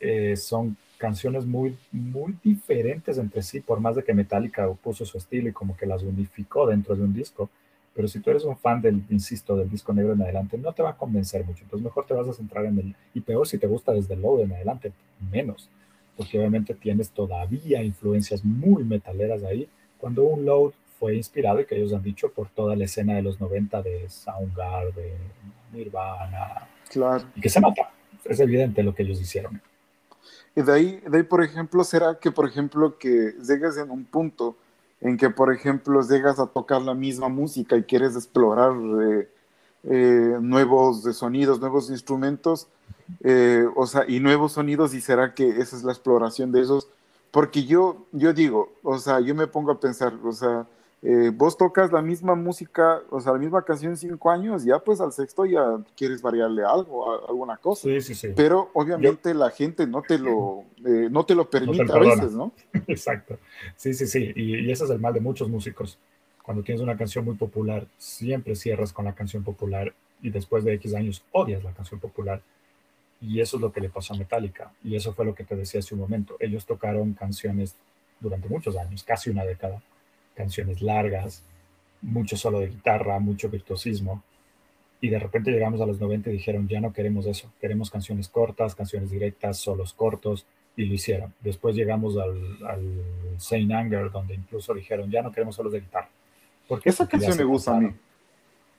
eh, 0.00 0.36
son 0.36 0.76
canciones 0.98 1.46
muy, 1.46 1.76
muy 1.92 2.36
diferentes 2.42 3.16
entre 3.18 3.42
sí, 3.42 3.60
por 3.60 3.80
más 3.80 3.96
de 3.96 4.04
que 4.04 4.12
Metallica 4.12 4.68
puso 4.74 5.04
su 5.06 5.16
estilo 5.16 5.48
y 5.48 5.52
como 5.52 5.76
que 5.76 5.86
las 5.86 6.02
unificó 6.02 6.66
dentro 6.66 6.94
de 6.94 7.02
un 7.02 7.14
disco. 7.14 7.48
Pero 7.94 8.06
si 8.06 8.20
tú 8.20 8.30
eres 8.30 8.44
un 8.44 8.56
fan 8.56 8.82
del, 8.82 9.02
insisto, 9.08 9.56
del 9.56 9.70
disco 9.70 9.92
negro 9.92 10.12
en 10.12 10.22
adelante, 10.22 10.58
no 10.58 10.72
te 10.72 10.82
va 10.82 10.90
a 10.90 10.96
convencer 10.96 11.44
mucho. 11.44 11.64
Entonces 11.64 11.84
mejor 11.84 12.06
te 12.06 12.14
vas 12.14 12.28
a 12.28 12.32
centrar 12.32 12.66
en 12.66 12.78
el, 12.78 12.96
y 13.14 13.20
peor 13.20 13.48
si 13.48 13.58
te 13.58 13.66
gusta 13.66 13.92
desde 13.92 14.14
el 14.14 14.22
load 14.22 14.42
en 14.42 14.52
adelante, 14.52 14.92
menos. 15.32 15.70
Porque 16.16 16.38
obviamente 16.38 16.74
tienes 16.74 17.10
todavía 17.10 17.82
influencias 17.82 18.44
muy 18.44 18.84
metaleras 18.84 19.42
ahí. 19.42 19.68
Cuando 19.98 20.24
un 20.24 20.44
load 20.44 20.72
fue 20.98 21.14
inspirado, 21.16 21.60
y 21.60 21.66
que 21.66 21.76
ellos 21.76 21.92
han 21.92 22.02
dicho, 22.02 22.30
por 22.32 22.48
toda 22.48 22.74
la 22.76 22.84
escena 22.84 23.14
de 23.14 23.22
los 23.22 23.40
90 23.40 23.82
de 23.82 24.08
Soundgarden, 24.08 25.16
Nirvana. 25.72 26.68
Claro. 26.90 27.24
Y 27.36 27.40
que 27.40 27.48
se 27.48 27.60
nota. 27.60 27.90
Es 28.24 28.40
evidente 28.40 28.82
lo 28.82 28.94
que 28.94 29.02
ellos 29.02 29.20
hicieron. 29.20 29.60
Y 30.54 30.62
de 30.62 30.72
ahí, 30.72 31.02
de 31.08 31.18
ahí, 31.18 31.22
por 31.22 31.42
ejemplo, 31.44 31.84
será 31.84 32.18
que, 32.18 32.32
por 32.32 32.48
ejemplo, 32.48 32.98
que 32.98 33.34
llegas 33.46 33.76
en 33.76 33.90
un 33.90 34.04
punto 34.04 34.56
en 35.00 35.16
que, 35.16 35.30
por 35.30 35.52
ejemplo, 35.52 36.02
llegas 36.02 36.38
a 36.40 36.46
tocar 36.46 36.82
la 36.82 36.94
misma 36.94 37.28
música 37.28 37.76
y 37.76 37.84
quieres 37.84 38.16
explorar 38.16 38.72
eh, 39.02 39.28
eh, 39.84 40.36
nuevos 40.40 41.02
sonidos, 41.16 41.60
nuevos 41.60 41.90
instrumentos, 41.90 42.66
eh, 43.22 43.66
o 43.76 43.86
sea, 43.86 44.04
y 44.08 44.18
nuevos 44.18 44.52
sonidos, 44.52 44.94
y 44.94 45.00
será 45.00 45.34
que 45.34 45.48
esa 45.48 45.76
es 45.76 45.84
la 45.84 45.92
exploración 45.92 46.50
de 46.50 46.62
esos. 46.62 46.88
Porque 47.30 47.64
yo, 47.64 48.06
yo 48.12 48.32
digo, 48.32 48.72
o 48.82 48.98
sea, 48.98 49.20
yo 49.20 49.34
me 49.34 49.46
pongo 49.46 49.70
a 49.70 49.78
pensar, 49.78 50.14
o 50.24 50.32
sea, 50.32 50.66
eh, 51.00 51.30
vos 51.32 51.56
tocas 51.56 51.92
la 51.92 52.02
misma 52.02 52.34
música, 52.34 53.00
o 53.10 53.20
sea, 53.20 53.32
la 53.32 53.38
misma 53.38 53.64
canción 53.64 53.96
cinco 53.96 54.30
años, 54.32 54.64
ya 54.64 54.80
pues 54.80 55.00
al 55.00 55.12
sexto 55.12 55.46
ya 55.46 55.78
quieres 55.96 56.20
variarle 56.20 56.64
algo, 56.64 57.28
alguna 57.28 57.56
cosa. 57.56 57.82
Sí, 57.82 58.00
sí, 58.00 58.14
sí. 58.16 58.28
Pero 58.34 58.70
obviamente 58.74 59.32
la 59.32 59.50
gente 59.50 59.86
no 59.86 60.02
te 60.02 60.18
lo, 60.18 60.64
eh, 60.84 61.08
no 61.08 61.24
te 61.24 61.36
lo 61.36 61.48
permite 61.48 61.92
a 61.92 61.98
veces, 61.98 62.32
¿no? 62.32 62.52
Exacto. 62.88 63.38
Sí, 63.76 63.94
sí, 63.94 64.08
sí. 64.08 64.32
Y, 64.34 64.56
y, 64.56 64.70
ese 64.72 64.84
es 64.84 64.90
el 64.90 64.98
mal 64.98 65.14
de 65.14 65.20
muchos 65.20 65.48
músicos. 65.48 65.98
Cuando 66.42 66.64
tienes 66.64 66.82
una 66.82 66.96
canción 66.96 67.24
muy 67.24 67.36
popular, 67.36 67.86
siempre 67.96 68.56
cierras 68.56 68.92
con 68.92 69.04
la 69.04 69.14
canción 69.14 69.44
popular 69.44 69.94
y 70.20 70.30
después 70.30 70.64
de 70.64 70.74
X 70.74 70.94
años 70.94 71.22
odias 71.30 71.62
la 71.62 71.72
canción 71.72 72.00
popular. 72.00 72.42
Y 73.20 73.40
eso 73.40 73.56
es 73.56 73.60
lo 73.60 73.70
que 73.70 73.80
le 73.80 73.88
pasó 73.88 74.14
a 74.14 74.16
Metallica. 74.16 74.72
Y 74.82 74.96
eso 74.96 75.12
fue 75.12 75.24
lo 75.24 75.34
que 75.34 75.44
te 75.44 75.54
decía 75.54 75.78
hace 75.78 75.94
un 75.94 76.00
momento. 76.00 76.36
Ellos 76.40 76.66
tocaron 76.66 77.12
canciones 77.12 77.76
durante 78.18 78.48
muchos 78.48 78.76
años, 78.76 79.04
casi 79.04 79.30
una 79.30 79.44
década 79.44 79.80
canciones 80.38 80.80
largas, 80.80 81.42
mucho 82.00 82.36
solo 82.36 82.60
de 82.60 82.68
guitarra, 82.68 83.18
mucho 83.18 83.50
virtuosismo. 83.50 84.22
Y 85.00 85.10
de 85.10 85.18
repente 85.18 85.50
llegamos 85.50 85.80
a 85.80 85.86
los 85.86 86.00
90 86.00 86.30
y 86.30 86.34
dijeron, 86.34 86.68
ya 86.68 86.80
no 86.80 86.92
queremos 86.92 87.26
eso, 87.26 87.52
queremos 87.60 87.90
canciones 87.90 88.28
cortas, 88.28 88.74
canciones 88.76 89.10
directas, 89.10 89.58
solos 89.58 89.92
cortos, 89.92 90.46
y 90.76 90.84
lo 90.86 90.94
hicieron. 90.94 91.34
Después 91.40 91.74
llegamos 91.74 92.16
al, 92.16 92.64
al 92.64 92.82
Saint 93.36 93.72
Anger, 93.72 94.12
donde 94.12 94.34
incluso 94.34 94.72
dijeron, 94.74 95.10
ya 95.10 95.22
no 95.22 95.32
queremos 95.32 95.56
solos 95.56 95.72
de 95.72 95.80
guitarra. 95.80 96.08
Porque 96.68 96.90
Esa 96.90 97.08
canción 97.08 97.36
me 97.36 97.44
gusta 97.44 97.76
a 97.76 97.80
mí. 97.80 97.92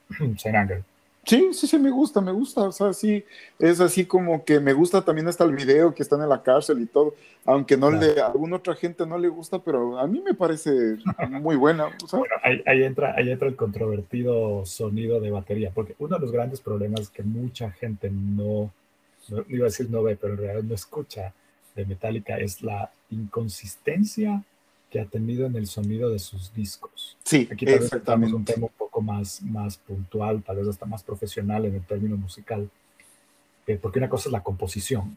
Saint 0.38 0.56
Anger. 0.56 0.82
Sí, 1.24 1.50
sí, 1.52 1.66
sí, 1.66 1.78
me 1.78 1.90
gusta, 1.90 2.20
me 2.20 2.32
gusta. 2.32 2.62
O 2.62 2.72
sea, 2.72 2.92
sí, 2.92 3.24
es 3.58 3.80
así 3.80 4.06
como 4.06 4.44
que 4.44 4.58
me 4.58 4.72
gusta 4.72 5.02
también 5.02 5.28
hasta 5.28 5.44
el 5.44 5.54
video 5.54 5.94
que 5.94 6.02
están 6.02 6.22
en 6.22 6.28
la 6.28 6.42
cárcel 6.42 6.80
y 6.80 6.86
todo. 6.86 7.14
Aunque 7.44 7.76
no 7.76 7.90
le, 7.90 8.20
a 8.20 8.26
alguna 8.26 8.56
otra 8.56 8.74
gente 8.74 9.06
no 9.06 9.18
le 9.18 9.28
gusta, 9.28 9.58
pero 9.58 9.98
a 9.98 10.06
mí 10.06 10.20
me 10.20 10.34
parece 10.34 10.96
muy 11.28 11.56
buena. 11.56 11.88
Bueno, 12.10 12.34
ahí, 12.42 12.82
entra, 12.82 13.14
ahí 13.16 13.30
entra 13.30 13.48
el 13.48 13.56
controvertido 13.56 14.64
sonido 14.66 15.20
de 15.20 15.30
batería, 15.30 15.70
porque 15.74 15.94
uno 15.98 16.16
de 16.16 16.22
los 16.22 16.32
grandes 16.32 16.60
problemas 16.60 17.10
que 17.10 17.22
mucha 17.22 17.70
gente 17.70 18.10
no, 18.10 18.72
no 19.28 19.44
iba 19.48 19.64
a 19.64 19.68
decir 19.68 19.90
no 19.90 20.02
ve, 20.02 20.16
pero 20.16 20.34
en 20.34 20.40
realidad 20.40 20.62
no 20.62 20.74
escucha 20.74 21.32
de 21.74 21.84
Metallica 21.84 22.38
es 22.38 22.62
la 22.62 22.90
inconsistencia 23.10 24.42
que 24.90 25.00
ha 25.00 25.06
tenido 25.06 25.46
en 25.46 25.54
el 25.56 25.66
sonido 25.66 26.10
de 26.10 26.18
sus 26.18 26.52
discos. 26.52 27.16
Sí, 27.24 27.48
Aquí 27.50 27.64
tal 27.64 27.78
vez 27.78 27.92
estamos 27.92 28.32
un 28.32 28.44
tema 28.44 28.66
un 28.66 28.72
poco 28.76 29.00
más, 29.00 29.40
más 29.42 29.78
puntual, 29.78 30.42
tal 30.42 30.56
vez 30.56 30.68
hasta 30.68 30.84
más 30.84 31.04
profesional 31.04 31.64
en 31.64 31.76
el 31.76 31.86
término 31.86 32.16
musical, 32.16 32.68
eh, 33.66 33.78
porque 33.80 34.00
una 34.00 34.08
cosa 34.08 34.28
es 34.28 34.32
la 34.32 34.42
composición 34.42 35.16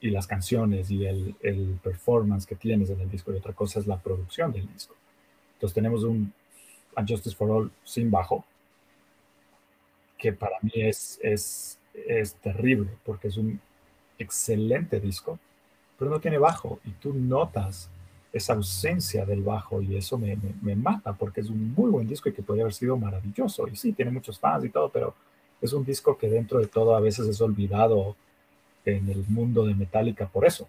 y 0.00 0.08
las 0.08 0.26
canciones 0.26 0.90
y 0.90 1.04
el, 1.04 1.34
el, 1.42 1.78
performance 1.82 2.46
que 2.46 2.56
tienes 2.56 2.88
en 2.88 3.00
el 3.00 3.10
disco 3.10 3.30
y 3.32 3.36
otra 3.36 3.52
cosa 3.52 3.78
es 3.78 3.86
la 3.86 3.98
producción 3.98 4.52
del 4.52 4.66
disco. 4.72 4.94
Entonces 5.54 5.74
tenemos 5.74 6.02
un 6.04 6.32
A 6.96 7.04
Justice 7.06 7.36
for 7.36 7.50
All 7.50 7.70
sin 7.84 8.10
bajo, 8.10 8.46
que 10.16 10.32
para 10.32 10.56
mí 10.62 10.72
es, 10.74 11.20
es, 11.22 11.78
es 11.92 12.34
terrible 12.36 12.90
porque 13.04 13.28
es 13.28 13.36
un 13.36 13.60
excelente 14.18 14.98
disco, 14.98 15.38
pero 15.98 16.10
no 16.10 16.20
tiene 16.20 16.38
bajo 16.38 16.80
y 16.86 16.90
tú 16.92 17.12
notas 17.12 17.90
esa 18.32 18.54
ausencia 18.54 19.24
del 19.26 19.42
bajo 19.42 19.82
y 19.82 19.96
eso 19.96 20.16
me, 20.16 20.38
me, 20.62 20.76
mata 20.76 21.12
porque 21.12 21.40
es 21.40 21.50
un 21.50 21.74
muy 21.74 21.90
buen 21.90 22.06
disco 22.06 22.28
y 22.28 22.32
que 22.32 22.42
podría 22.42 22.64
haber 22.64 22.74
sido 22.74 22.96
maravilloso. 22.96 23.66
Y 23.66 23.76
sí, 23.76 23.92
tiene 23.92 24.10
muchos 24.10 24.38
fans 24.38 24.64
y 24.64 24.68
todo, 24.68 24.88
pero 24.88 25.14
es 25.60 25.72
un 25.72 25.84
disco 25.84 26.16
que 26.16 26.28
dentro 26.28 26.60
de 26.60 26.66
todo 26.66 26.94
a 26.94 27.00
veces 27.00 27.26
es 27.26 27.40
olvidado 27.40 28.16
en 28.84 29.08
el 29.08 29.24
mundo 29.28 29.66
de 29.66 29.74
Metallica 29.74 30.26
por 30.26 30.46
eso. 30.46 30.68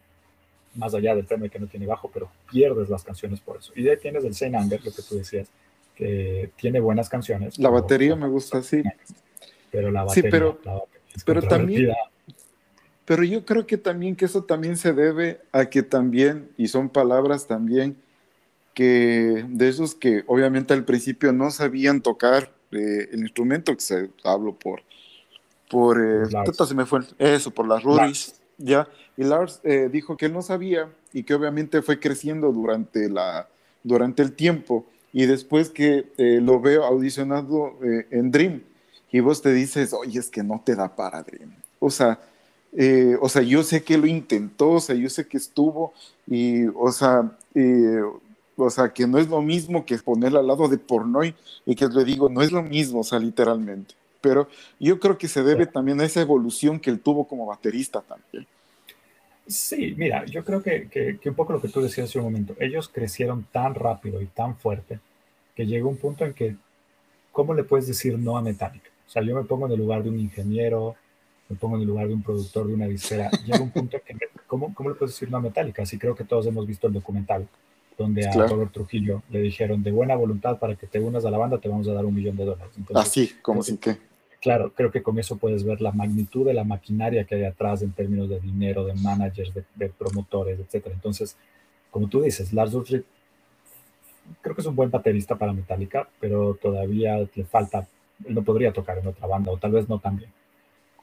Más 0.76 0.94
allá 0.94 1.16
del 1.16 1.28
tema 1.28 1.44
de 1.44 1.50
que 1.50 1.60
no 1.60 1.68
tiene 1.68 1.86
bajo, 1.86 2.10
pero 2.12 2.32
pierdes 2.50 2.90
las 2.90 3.04
canciones 3.04 3.40
por 3.40 3.58
eso. 3.58 3.72
Y 3.76 3.84
de 3.84 3.92
ahí 3.92 3.98
tienes 3.98 4.24
el 4.24 4.34
Saint 4.34 4.56
Anger, 4.56 4.84
lo 4.84 4.92
que 4.92 5.02
tú 5.02 5.16
decías, 5.16 5.50
que 5.96 6.50
tiene 6.56 6.80
buenas 6.80 7.10
canciones. 7.10 7.60
La 7.60 7.70
batería 7.70 8.16
me 8.16 8.28
gusta, 8.28 8.64
sí. 8.64 8.82
Pero 9.70 9.92
la 9.92 10.04
batería, 10.04 10.30
sí, 10.30 10.32
pero, 10.32 10.60
la 10.64 10.74
batería 10.74 11.24
pero 11.26 11.42
también 11.44 11.92
pero 13.12 13.26
yo 13.26 13.44
creo 13.44 13.68
que 13.68 13.78
también 13.78 14.16
que 14.16 14.24
eso 14.24 14.46
también 14.46 14.78
se 14.78 14.94
debe 14.94 15.42
a 15.52 15.66
que 15.66 15.84
también, 15.84 16.50
y 16.56 16.70
son 16.70 16.88
palabras 16.88 17.46
también, 17.46 17.98
que 18.74 19.46
de 19.50 19.68
esos 19.68 19.96
que 19.96 20.24
obviamente 20.28 20.74
al 20.74 20.86
principio 20.86 21.34
no 21.34 21.52
sabían 21.52 22.00
tocar 22.00 22.54
eh, 22.72 23.10
el 23.12 23.20
instrumento, 23.20 23.76
que 23.76 23.82
se 23.82 24.10
hablo 24.24 24.56
por, 24.56 24.84
por, 25.70 26.02
eh, 26.02 26.24
se 26.66 26.74
me 26.74 26.86
fue 26.86 27.02
eso, 27.18 27.52
por 27.52 27.68
las 27.68 27.84
Rudis, 27.84 28.36
ya, 28.58 28.88
y 29.18 29.26
Lars 29.26 29.60
eh, 29.66 29.90
dijo 29.92 30.16
que 30.16 30.28
él 30.28 30.32
no 30.32 30.42
sabía 30.42 30.88
y 31.12 31.24
que 31.24 31.34
obviamente 31.34 31.82
fue 31.82 32.00
creciendo 32.00 32.54
durante, 32.54 33.10
la, 33.10 33.50
durante 33.84 34.24
el 34.24 34.32
tiempo, 34.32 34.86
y 35.12 35.26
después 35.26 35.70
que 35.70 36.14
eh, 36.18 36.40
lo 36.42 36.62
veo 36.62 36.86
audicionado 36.86 37.78
en 37.82 38.32
Dream, 38.32 38.64
y 39.12 39.20
vos 39.20 39.42
te 39.42 39.52
dices, 39.52 39.92
oye, 39.92 40.18
es 40.18 40.30
que 40.30 40.44
no 40.44 40.62
te 40.66 40.78
da 40.78 40.96
para 40.96 41.22
Dream. 41.24 41.54
O 41.78 41.90
sea, 41.90 42.18
eh, 42.74 43.18
o 43.20 43.28
sea, 43.28 43.42
yo 43.42 43.64
sé 43.64 43.84
que 43.84 43.98
lo 43.98 44.08
intentó, 44.08 44.72
o 44.72 44.80
sea, 44.80 44.96
yo 44.96 45.10
sé 45.10 45.28
que 45.28 45.38
estuvo, 45.38 45.94
y, 46.28 46.66
o 46.68 46.92
sea, 46.92 47.32
eh, 47.56 48.02
o 48.56 48.70
sea, 48.70 48.94
que 48.94 49.08
no 49.08 49.18
es 49.18 49.28
lo 49.28 49.42
mismo 49.42 49.86
que 49.86 49.98
ponerla 49.98 50.40
al 50.40 50.48
lado 50.48 50.68
de 50.68 50.78
Pornoy, 50.78 51.36
y 51.66 51.76
que 51.76 51.88
le 51.88 52.04
digo, 52.06 52.30
no 52.30 52.42
es 52.42 52.52
lo 52.52 52.64
mismo, 52.64 53.02
o 53.02 53.04
sea, 53.04 53.20
literalmente. 53.20 53.96
Pero 54.22 54.48
yo 54.80 55.00
creo 55.00 55.18
que 55.18 55.28
se 55.28 55.44
debe 55.44 55.66
también 55.66 56.00
a 56.00 56.06
esa 56.06 56.22
evolución 56.22 56.80
que 56.80 56.92
él 56.92 57.00
tuvo 57.00 57.28
como 57.28 57.46
baterista 57.46 58.02
también. 58.02 58.46
Sí, 59.48 59.96
mira, 59.98 60.24
yo 60.26 60.46
creo 60.46 60.62
que, 60.62 60.88
que, 60.88 61.18
que 61.20 61.30
un 61.30 61.36
poco 61.36 61.54
lo 61.54 61.62
que 61.62 61.68
tú 61.68 61.82
decías 61.82 62.08
hace 62.08 62.20
un 62.20 62.26
momento, 62.26 62.56
ellos 62.60 62.88
crecieron 62.88 63.46
tan 63.52 63.74
rápido 63.74 64.22
y 64.22 64.28
tan 64.28 64.56
fuerte 64.56 65.00
que 65.56 65.66
llegó 65.66 65.90
un 65.90 65.98
punto 65.98 66.24
en 66.24 66.34
que, 66.34 66.56
¿cómo 67.32 67.54
le 67.54 67.64
puedes 67.64 67.88
decir 67.88 68.18
no 68.18 68.38
a 68.38 68.42
Metallica? 68.42 68.90
O 69.08 69.10
sea, 69.10 69.24
yo 69.24 69.36
me 69.36 69.44
pongo 69.44 69.66
en 69.66 69.74
el 69.74 69.80
lugar 69.80 70.04
de 70.04 70.10
un 70.10 70.20
ingeniero, 70.20 70.96
me 71.52 71.58
pongo 71.58 71.76
en 71.76 71.82
el 71.82 71.88
lugar 71.88 72.08
de 72.08 72.14
un 72.14 72.24
productor 72.24 72.66
de 72.68 72.74
una 72.74 72.88
disquera, 72.88 73.30
llega 73.46 73.62
un 73.62 73.72
punto 73.72 73.98
que, 74.06 74.16
¿cómo, 74.48 74.74
¿cómo, 74.74 74.90
le 74.90 74.96
puedes 74.96 75.14
decir 75.14 75.28
una 75.28 75.40
metálica? 75.40 75.86
Sí 75.86 75.98
creo 75.98 76.16
que 76.16 76.24
todos 76.24 76.48
hemos 76.48 76.66
visto 76.66 76.88
el 76.88 76.94
documental, 76.94 77.46
donde 77.98 78.26
a 78.26 78.32
Robert 78.48 78.72
Trujillo 78.72 79.22
le 79.30 79.42
dijeron, 79.42 79.84
de 79.84 79.92
buena 79.92 80.16
voluntad, 80.16 80.58
para 80.60 80.76
que 80.76 80.88
te 80.88 81.00
unas 81.00 81.26
a 81.26 81.30
la 81.30 81.38
banda 81.38 81.58
te 81.60 81.68
vamos 81.68 81.88
a 81.90 81.94
dar 81.94 82.06
un 82.06 82.16
millón 82.16 82.38
de 82.38 82.46
dólares. 82.46 82.74
Así, 82.96 83.34
como 83.42 83.62
sin 83.62 83.78
que... 83.78 83.98
Claro, 84.40 84.72
creo 84.74 84.90
que 84.90 85.04
con 85.04 85.20
eso 85.20 85.38
puedes 85.38 85.64
ver 85.64 85.82
la 85.82 85.92
magnitud 85.92 86.48
de 86.48 86.54
la 86.54 86.64
maquinaria 86.64 87.26
que 87.26 87.36
hay 87.36 87.44
atrás 87.44 87.84
en 87.84 87.92
términos 87.92 88.28
de 88.28 88.40
dinero, 88.40 88.86
de 88.86 88.96
managers, 88.96 89.54
de, 89.54 89.90
promotores, 89.90 90.58
etc. 90.60 90.88
Entonces, 90.92 91.36
como 91.92 92.08
tú 92.08 92.22
dices, 92.24 92.52
Lars 92.52 92.74
Ulrich 92.74 93.06
creo 94.42 94.56
que 94.56 94.62
es 94.62 94.68
un 94.68 94.76
buen 94.76 94.90
baterista 94.90 95.36
para 95.36 95.54
Metallica, 95.54 96.08
pero 96.20 96.58
todavía 96.60 97.18
le 97.18 97.44
falta, 97.44 97.88
él 98.26 98.34
no 98.34 98.42
podría 98.42 98.72
tocar 98.72 98.98
en 98.98 99.08
otra 99.08 99.28
banda, 99.28 99.52
o 99.52 99.58
tal 99.58 99.74
vez 99.74 99.88
no 99.88 100.00
tan 100.00 100.18
bien. 100.18 100.32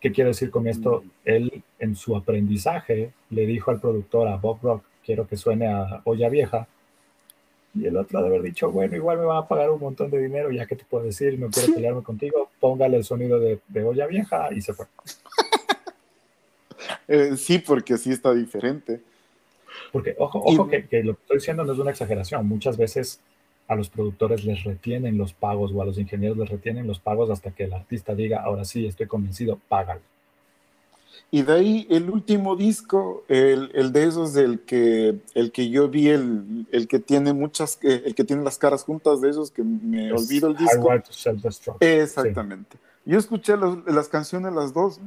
¿Qué 0.00 0.12
quiere 0.12 0.28
decir 0.28 0.50
con 0.50 0.66
esto? 0.66 1.02
Mm. 1.04 1.10
Él 1.24 1.62
en 1.78 1.96
su 1.96 2.16
aprendizaje 2.16 3.12
le 3.30 3.46
dijo 3.46 3.70
al 3.70 3.80
productor, 3.80 4.28
a 4.28 4.36
Bob 4.36 4.58
Rock, 4.62 4.84
quiero 5.04 5.26
que 5.26 5.36
suene 5.36 5.66
a 5.66 6.02
olla 6.04 6.28
vieja. 6.28 6.68
Y 7.74 7.86
el 7.86 7.96
otro 7.96 8.20
de 8.20 8.26
haber 8.26 8.42
dicho, 8.42 8.70
bueno, 8.70 8.96
igual 8.96 9.18
me 9.18 9.24
va 9.24 9.38
a 9.38 9.48
pagar 9.48 9.70
un 9.70 9.80
montón 9.80 10.10
de 10.10 10.20
dinero, 10.20 10.50
ya 10.50 10.66
que 10.66 10.76
te 10.76 10.84
puedo 10.84 11.04
decir, 11.04 11.38
no 11.38 11.48
quiero 11.50 11.74
pelearme 11.74 12.02
contigo, 12.02 12.50
póngale 12.60 12.96
el 12.96 13.04
sonido 13.04 13.38
de, 13.38 13.60
olla 13.84 14.06
vieja 14.06 14.48
y 14.52 14.60
se 14.60 14.74
fue. 14.74 14.86
Eh, 17.08 17.36
sí, 17.36 17.58
porque 17.58 17.96
sí 17.98 18.12
está 18.12 18.32
diferente. 18.32 19.00
Porque, 19.92 20.14
ojo, 20.18 20.42
ojo 20.44 20.68
que, 20.68 20.86
que, 20.86 21.02
lo 21.02 21.14
que 21.14 21.22
estoy 21.22 21.36
diciendo 21.38 21.64
no 21.64 21.72
es 21.72 21.78
una 21.78 21.90
exageración. 21.90 22.46
Muchas 22.46 22.76
veces 22.76 23.20
a 23.68 23.76
los 23.76 23.90
productores 23.90 24.44
les 24.44 24.64
retienen 24.64 25.18
los 25.18 25.34
pagos 25.34 25.70
o 25.74 25.82
a 25.82 25.84
los 25.84 25.98
ingenieros 25.98 26.38
les 26.38 26.48
retienen 26.48 26.86
los 26.86 26.98
pagos 26.98 27.30
hasta 27.30 27.50
que 27.50 27.64
el 27.64 27.74
artista 27.74 28.14
diga, 28.14 28.42
ahora 28.42 28.64
sí, 28.64 28.86
estoy 28.86 29.06
convencido, 29.06 29.60
págalo. 29.68 30.00
Y 31.30 31.42
de 31.42 31.52
ahí 31.52 31.86
el 31.90 32.08
último 32.08 32.56
disco, 32.56 33.24
el, 33.28 33.70
el 33.74 33.92
de 33.92 34.04
esos 34.04 34.32
del 34.32 34.60
que, 34.60 35.16
el 35.34 35.52
que 35.52 35.68
yo 35.68 35.88
vi, 35.88 36.08
el, 36.08 36.66
el, 36.72 36.88
que 36.88 36.98
tiene 36.98 37.34
muchas, 37.34 37.78
el 37.82 38.14
que 38.14 38.24
tiene 38.24 38.42
las 38.42 38.56
caras 38.56 38.84
juntas 38.84 39.20
de 39.20 39.28
esos 39.28 39.50
que 39.50 39.62
me 39.62 40.10
olvido 40.10 40.48
el 40.48 40.56
disco. 40.56 40.90
Exactamente. 41.80 42.78
Yo 43.04 43.18
escuché 43.18 43.54
las 43.58 44.08
canciones, 44.08 44.54
las 44.54 44.72
dos, 44.72 45.00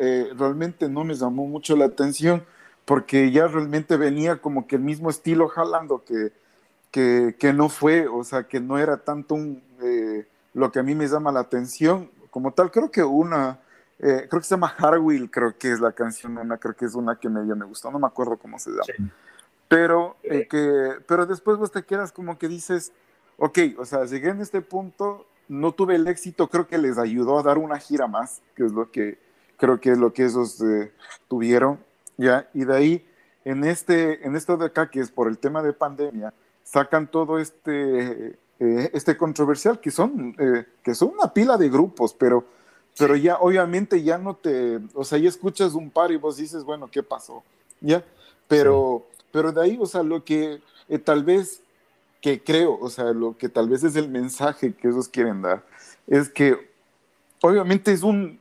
eh, 0.00 0.28
realmente 0.38 0.88
no 0.88 1.04
me 1.04 1.14
llamó 1.14 1.46
mucho 1.46 1.76
la 1.76 1.86
atención 1.86 2.42
porque 2.86 3.30
ya 3.30 3.46
realmente 3.46 3.98
venía 3.98 4.36
como 4.36 4.66
que 4.66 4.76
el 4.76 4.82
mismo 4.82 5.10
estilo 5.10 5.48
jalando 5.48 6.04
que, 6.04 6.32
que, 6.96 7.52
no 7.52 7.68
fue, 7.68 8.06
o 8.06 8.24
sea, 8.24 8.44
que 8.44 8.58
no 8.58 8.78
era 8.78 8.96
tanto 8.96 9.34
un, 9.34 9.62
eh, 9.82 10.26
lo 10.54 10.72
que 10.72 10.78
a 10.78 10.82
mí 10.82 10.94
me 10.94 11.06
llama 11.06 11.30
la 11.30 11.40
atención 11.40 12.10
como 12.30 12.52
tal. 12.52 12.70
Creo 12.70 12.90
que 12.90 13.04
una, 13.04 13.58
eh, 13.98 14.26
creo 14.30 14.40
que 14.40 14.46
se 14.46 14.54
llama 14.54 14.74
Harwill, 14.78 15.30
creo 15.30 15.56
que 15.58 15.72
es 15.72 15.80
la 15.80 15.92
canción, 15.92 16.38
una, 16.38 16.56
creo 16.56 16.74
que 16.74 16.86
es 16.86 16.94
una 16.94 17.16
que 17.16 17.28
medio 17.28 17.54
me 17.54 17.66
gustó, 17.66 17.90
no 17.90 17.98
me 17.98 18.06
acuerdo 18.06 18.38
cómo 18.38 18.58
se 18.58 18.70
llama. 18.70 19.12
Pero, 19.68 20.16
eh, 20.22 20.46
que, 20.48 20.94
pero 21.06 21.26
después 21.26 21.58
vos 21.58 21.70
te 21.70 21.82
quedas 21.82 22.12
como 22.12 22.38
que 22.38 22.48
dices, 22.48 22.92
ok, 23.36 23.58
o 23.78 23.84
sea, 23.84 24.06
llegué 24.06 24.30
en 24.30 24.40
este 24.40 24.62
punto, 24.62 25.26
no 25.48 25.72
tuve 25.72 25.96
el 25.96 26.06
éxito, 26.08 26.48
creo 26.48 26.66
que 26.66 26.78
les 26.78 26.96
ayudó 26.96 27.38
a 27.38 27.42
dar 27.42 27.58
una 27.58 27.78
gira 27.78 28.06
más, 28.06 28.40
que 28.54 28.64
es 28.64 28.72
lo 28.72 28.90
que 28.90 29.18
creo 29.58 29.80
que 29.80 29.90
es 29.90 29.98
lo 29.98 30.12
que 30.12 30.24
esos 30.24 30.62
tuvieron, 31.28 31.78
¿ya? 32.16 32.48
Y 32.54 32.64
de 32.64 32.74
ahí, 32.74 33.08
en, 33.44 33.64
este, 33.64 34.26
en 34.26 34.36
esto 34.36 34.56
de 34.56 34.66
acá, 34.66 34.90
que 34.90 35.00
es 35.00 35.10
por 35.10 35.28
el 35.28 35.38
tema 35.38 35.62
de 35.62 35.72
pandemia, 35.72 36.32
sacan 36.66 37.08
todo 37.08 37.38
este, 37.38 38.36
eh, 38.58 38.90
este 38.92 39.16
controversial, 39.16 39.80
que 39.80 39.90
son, 39.90 40.34
eh, 40.38 40.66
que 40.82 40.94
son 40.94 41.12
una 41.14 41.32
pila 41.32 41.56
de 41.56 41.68
grupos, 41.68 42.12
pero, 42.12 42.44
pero 42.98 43.14
ya 43.14 43.36
obviamente 43.36 44.02
ya 44.02 44.18
no 44.18 44.34
te, 44.34 44.80
o 44.94 45.04
sea, 45.04 45.18
ya 45.18 45.28
escuchas 45.28 45.74
un 45.74 45.90
par 45.90 46.10
y 46.10 46.16
vos 46.16 46.36
dices, 46.36 46.64
bueno, 46.64 46.90
¿qué 46.90 47.04
pasó? 47.04 47.44
¿Ya? 47.80 48.04
Pero, 48.48 49.06
pero 49.30 49.52
de 49.52 49.62
ahí, 49.62 49.78
o 49.80 49.86
sea, 49.86 50.02
lo 50.02 50.24
que 50.24 50.60
eh, 50.88 50.98
tal 50.98 51.22
vez 51.22 51.62
que 52.20 52.42
creo, 52.42 52.76
o 52.80 52.90
sea, 52.90 53.12
lo 53.12 53.36
que 53.38 53.48
tal 53.48 53.68
vez 53.68 53.84
es 53.84 53.94
el 53.94 54.08
mensaje 54.08 54.74
que 54.74 54.88
ellos 54.88 55.08
quieren 55.08 55.42
dar, 55.42 55.64
es 56.08 56.28
que 56.28 56.68
obviamente 57.42 57.92
es 57.92 58.02
un, 58.02 58.40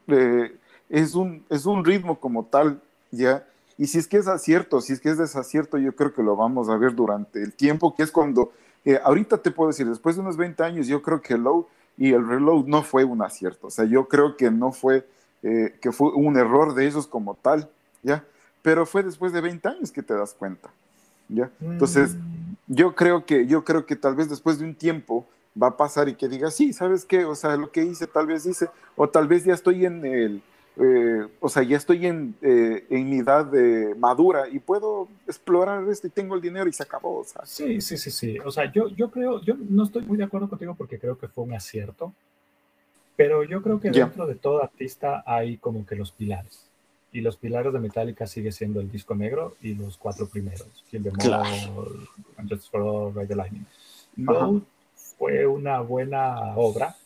es 0.90 1.14
un, 1.14 1.46
es 1.50 1.68
un 1.68 1.86
ritmo 1.86 2.20
como 2.20 2.46
tal, 2.46 2.82
¿ya? 3.12 3.46
Y 3.78 3.88
si 3.88 3.98
es 3.98 4.08
que 4.08 4.18
es 4.18 4.28
acierto, 4.28 4.82
si 4.82 4.94
es 4.94 5.00
que 5.00 5.10
es 5.10 5.18
desacierto, 5.18 5.78
yo 5.78 5.96
creo 5.96 6.14
que 6.14 6.24
lo 6.24 6.36
vamos 6.36 6.70
a 6.70 6.78
ver 6.78 6.96
durante 6.96 7.42
el 7.42 7.54
tiempo, 7.54 7.94
que 7.94 8.04
es 8.04 8.12
cuando 8.12 8.54
eh, 8.86 9.00
ahorita 9.04 9.40
te 9.40 9.52
puedo 9.52 9.70
decir, 9.70 9.88
después 9.88 10.16
de 10.16 10.22
unos 10.22 10.38
20 10.38 10.64
años, 10.64 10.88
yo 10.88 11.02
creo 11.02 11.22
que 11.22 11.34
el 11.34 11.42
low 11.42 11.68
y 11.98 12.14
el 12.14 12.28
reload 12.28 12.66
no 12.66 12.84
fue 12.84 13.04
un 13.04 13.22
acierto. 13.22 13.68
O 13.68 13.72
sea, 13.72 13.86
yo 13.86 14.08
creo 14.08 14.38
que 14.38 14.52
no 14.52 14.72
fue, 14.72 15.08
eh, 15.44 15.76
que 15.82 15.92
fue 15.92 16.14
un 16.14 16.38
error 16.38 16.76
de 16.76 16.88
ellos 16.88 17.08
como 17.08 17.36
tal, 17.36 17.70
¿ya? 18.04 18.24
Pero 18.62 18.86
fue 18.86 19.04
después 19.04 19.34
de 19.34 19.42
20 19.42 19.68
años 19.68 19.92
que 19.92 20.04
te 20.04 20.14
das 20.14 20.34
cuenta, 20.34 20.70
¿ya? 21.28 21.52
Entonces, 21.62 22.16
mm. 22.16 22.56
yo 22.68 22.96
creo 22.96 23.26
que, 23.26 23.48
yo 23.48 23.64
creo 23.64 23.86
que 23.86 23.96
tal 23.96 24.16
vez 24.16 24.30
después 24.30 24.60
de 24.60 24.66
un 24.66 24.76
tiempo 24.76 25.26
va 25.62 25.68
a 25.68 25.78
pasar 25.78 26.08
y 26.10 26.16
que 26.16 26.28
diga, 26.28 26.52
sí, 26.52 26.74
¿sabes 26.74 27.06
qué? 27.06 27.26
O 27.26 27.36
sea, 27.36 27.56
lo 27.56 27.72
que 27.72 27.84
hice, 27.84 28.08
tal 28.08 28.28
vez 28.28 28.46
hice, 28.46 28.70
o 28.96 29.10
tal 29.10 29.28
vez 29.28 29.46
ya 29.46 29.54
estoy 29.54 29.86
en 29.86 30.06
el, 30.06 30.42
eh, 30.78 31.28
o 31.40 31.48
sea, 31.48 31.64
ya 31.64 31.78
estoy 31.78 32.06
en, 32.06 32.36
eh, 32.42 32.86
en 32.90 33.10
mi 33.10 33.20
edad 33.20 33.46
de 33.46 33.96
madura 33.96 34.50
y 34.50 34.60
puedo 34.60 35.08
explorar 35.26 35.88
esto 35.90 36.08
y 36.08 36.10
tengo 36.10 36.36
el 36.36 36.42
dinero 36.42 36.68
y 36.68 36.74
se 36.74 36.84
acabó. 36.84 37.20
O 37.20 37.24
sea. 37.24 37.46
Sí, 37.46 37.80
sí, 37.80 37.98
sí, 37.98 38.12
sí. 38.12 38.38
O 38.40 38.52
sea, 38.52 38.72
yo, 38.72 38.90
yo 38.90 39.10
creo, 39.10 39.42
yo 39.42 39.56
no 39.58 39.84
estoy 39.84 40.04
muy 40.04 40.18
de 40.18 40.26
acuerdo 40.26 40.50
contigo 40.50 40.76
porque 40.76 41.00
creo 41.00 41.18
que 41.18 41.30
fue 41.30 41.46
un 41.46 41.54
acierto, 41.54 42.14
pero 43.16 43.44
yo 43.44 43.62
creo 43.62 43.80
que 43.80 43.90
dentro 43.90 44.28
de 44.28 44.36
todo 44.36 44.62
artista 44.62 45.24
hay 45.26 45.58
como 45.58 45.86
que 45.86 45.96
los 45.96 46.12
pilares. 46.12 46.66
Y 47.14 47.22
los 47.22 47.38
pilares 47.38 47.72
de 47.72 47.80
Metallica 47.80 48.28
sigue 48.28 48.52
siendo 48.52 48.82
el 48.82 48.92
disco 48.92 49.16
negro 49.16 49.56
y 49.62 49.74
los 49.74 49.96
cuatro 49.96 50.28
primeros. 50.28 50.68
Kill 50.92 51.04
the 51.04 51.12
claro. 51.12 51.46
For 52.70 53.16
Ride 53.16 53.28
the 53.28 53.36
Lightning. 53.36 53.66
No 54.18 54.62
fue 55.18 55.48
una 55.48 55.80
buena 55.80 56.58
obra, 56.58 56.98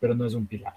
pero 0.00 0.16
no 0.16 0.26
es 0.26 0.34
un 0.34 0.46
pilar 0.46 0.74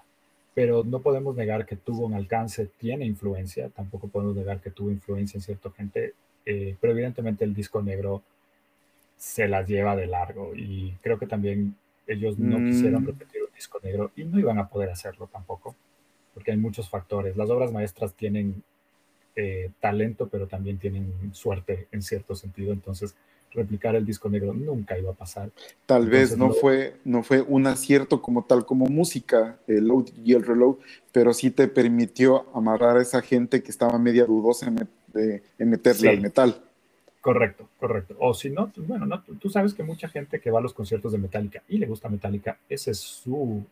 pero 0.58 0.82
no 0.82 0.98
podemos 0.98 1.36
negar 1.36 1.66
que 1.66 1.76
tuvo 1.76 2.04
un 2.04 2.14
alcance, 2.14 2.68
tiene 2.78 3.06
influencia, 3.06 3.68
tampoco 3.68 4.08
podemos 4.08 4.34
negar 4.34 4.60
que 4.60 4.72
tuvo 4.72 4.90
influencia 4.90 5.38
en 5.38 5.42
cierta 5.42 5.70
gente, 5.70 6.14
eh, 6.44 6.74
pero 6.80 6.94
evidentemente 6.94 7.44
el 7.44 7.54
disco 7.54 7.80
negro 7.80 8.24
se 9.16 9.46
las 9.46 9.68
lleva 9.68 9.94
de 9.94 10.08
largo 10.08 10.56
y 10.56 10.96
creo 11.00 11.16
que 11.16 11.28
también 11.28 11.76
ellos 12.08 12.40
no 12.40 12.56
quisieron 12.56 13.04
mm. 13.04 13.06
repetir 13.06 13.42
un 13.44 13.54
disco 13.54 13.78
negro 13.84 14.10
y 14.16 14.24
no 14.24 14.36
iban 14.40 14.58
a 14.58 14.68
poder 14.68 14.90
hacerlo 14.90 15.28
tampoco, 15.32 15.76
porque 16.34 16.50
hay 16.50 16.56
muchos 16.56 16.88
factores. 16.88 17.36
Las 17.36 17.48
obras 17.50 17.70
maestras 17.70 18.12
tienen 18.14 18.60
eh, 19.36 19.70
talento, 19.78 20.26
pero 20.26 20.48
también 20.48 20.78
tienen 20.78 21.12
suerte 21.34 21.86
en 21.92 22.02
cierto 22.02 22.34
sentido, 22.34 22.72
entonces 22.72 23.14
replicar 23.52 23.94
el 23.96 24.04
disco 24.04 24.28
negro 24.28 24.52
nunca 24.52 24.98
iba 24.98 25.10
a 25.10 25.14
pasar. 25.14 25.50
Tal 25.86 26.08
vez 26.08 26.36
no, 26.36 26.52
fue, 26.52 26.96
no 27.04 27.22
fue 27.22 27.42
un 27.42 27.66
acierto 27.66 28.20
como 28.22 28.44
tal 28.44 28.64
como 28.64 28.86
música, 28.86 29.58
el 29.66 29.88
load 29.88 30.06
y 30.24 30.34
el 30.34 30.44
reload, 30.44 30.76
pero 31.12 31.32
sí 31.32 31.50
te 31.50 31.68
permitió 31.68 32.46
amarrar 32.54 32.96
a 32.96 33.02
esa 33.02 33.22
gente 33.22 33.62
que 33.62 33.70
estaba 33.70 33.98
media 33.98 34.24
dudosa 34.24 34.66
en, 34.66 35.42
meterle 35.58 36.10
al 36.10 36.20
metal. 36.20 36.62
Correcto, 37.20 37.68
correcto. 37.78 38.14
O 38.20 38.32
si 38.32 38.50
no, 38.50 38.70
bueno, 38.76 39.04
no, 39.04 39.22
tú 39.40 39.50
sabes 39.50 39.74
que 39.74 39.82
mucha 39.82 40.08
gente 40.08 40.40
que 40.40 40.50
va 40.50 40.60
a 40.60 40.62
los 40.62 40.72
conciertos 40.72 41.12
de 41.12 41.18
Metallica 41.18 41.62
y 41.68 41.78
le 41.78 41.86
gusta 41.86 42.08
Metallica, 42.08 42.58
ese 42.68 42.92
es 42.92 42.98
su, 42.98 43.64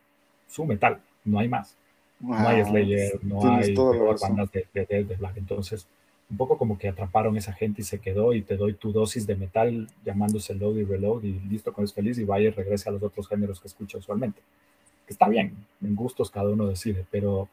su 0.47 0.65
metal, 0.65 0.99
no 1.23 1.39
hay 1.39 1.47
más. 1.47 1.75
no 2.19 2.35
hay 2.37 2.63
Slayer, 2.65 3.23
no 3.23 3.55
hay 3.55 3.73
bandas 3.73 4.51
de, 4.51 4.67
de, 4.73 5.03
de, 5.03 5.15
Black. 5.15 5.37
Entonces, 5.37 5.87
un 6.29 6.37
poco 6.37 6.57
como 6.57 6.77
que 6.77 6.89
atraparon 6.89 7.37
esa 7.37 7.53
gente 7.53 7.81
y 7.81 7.85
se 7.85 7.99
quedó 7.99 8.33
y 8.33 8.41
te 8.41 8.57
doy 8.57 8.73
tu 8.73 8.91
dosis 8.91 9.25
de 9.25 9.35
metal 9.35 9.87
llamándose 10.03 10.53
load 10.55 10.75
y 10.75 10.83
reload 10.83 11.23
y 11.23 11.39
listo 11.49 11.71
con 11.71 11.85
es 11.85 11.93
feliz 11.93 12.17
y 12.17 12.25
vaya 12.25 12.47
y 12.47 12.51
regrese 12.51 12.89
a 12.89 12.91
los 12.91 13.01
otros 13.01 13.27
géneros 13.27 13.61
que 13.61 13.67
escucha 13.67 13.97
usualmente. 13.97 14.41
Está 15.07 15.29
bien, 15.29 15.55
en 15.81 15.95
gustos 15.95 16.29
cada 16.29 16.49
uno 16.49 16.67
decide, 16.67 17.05
pero, 17.09 17.47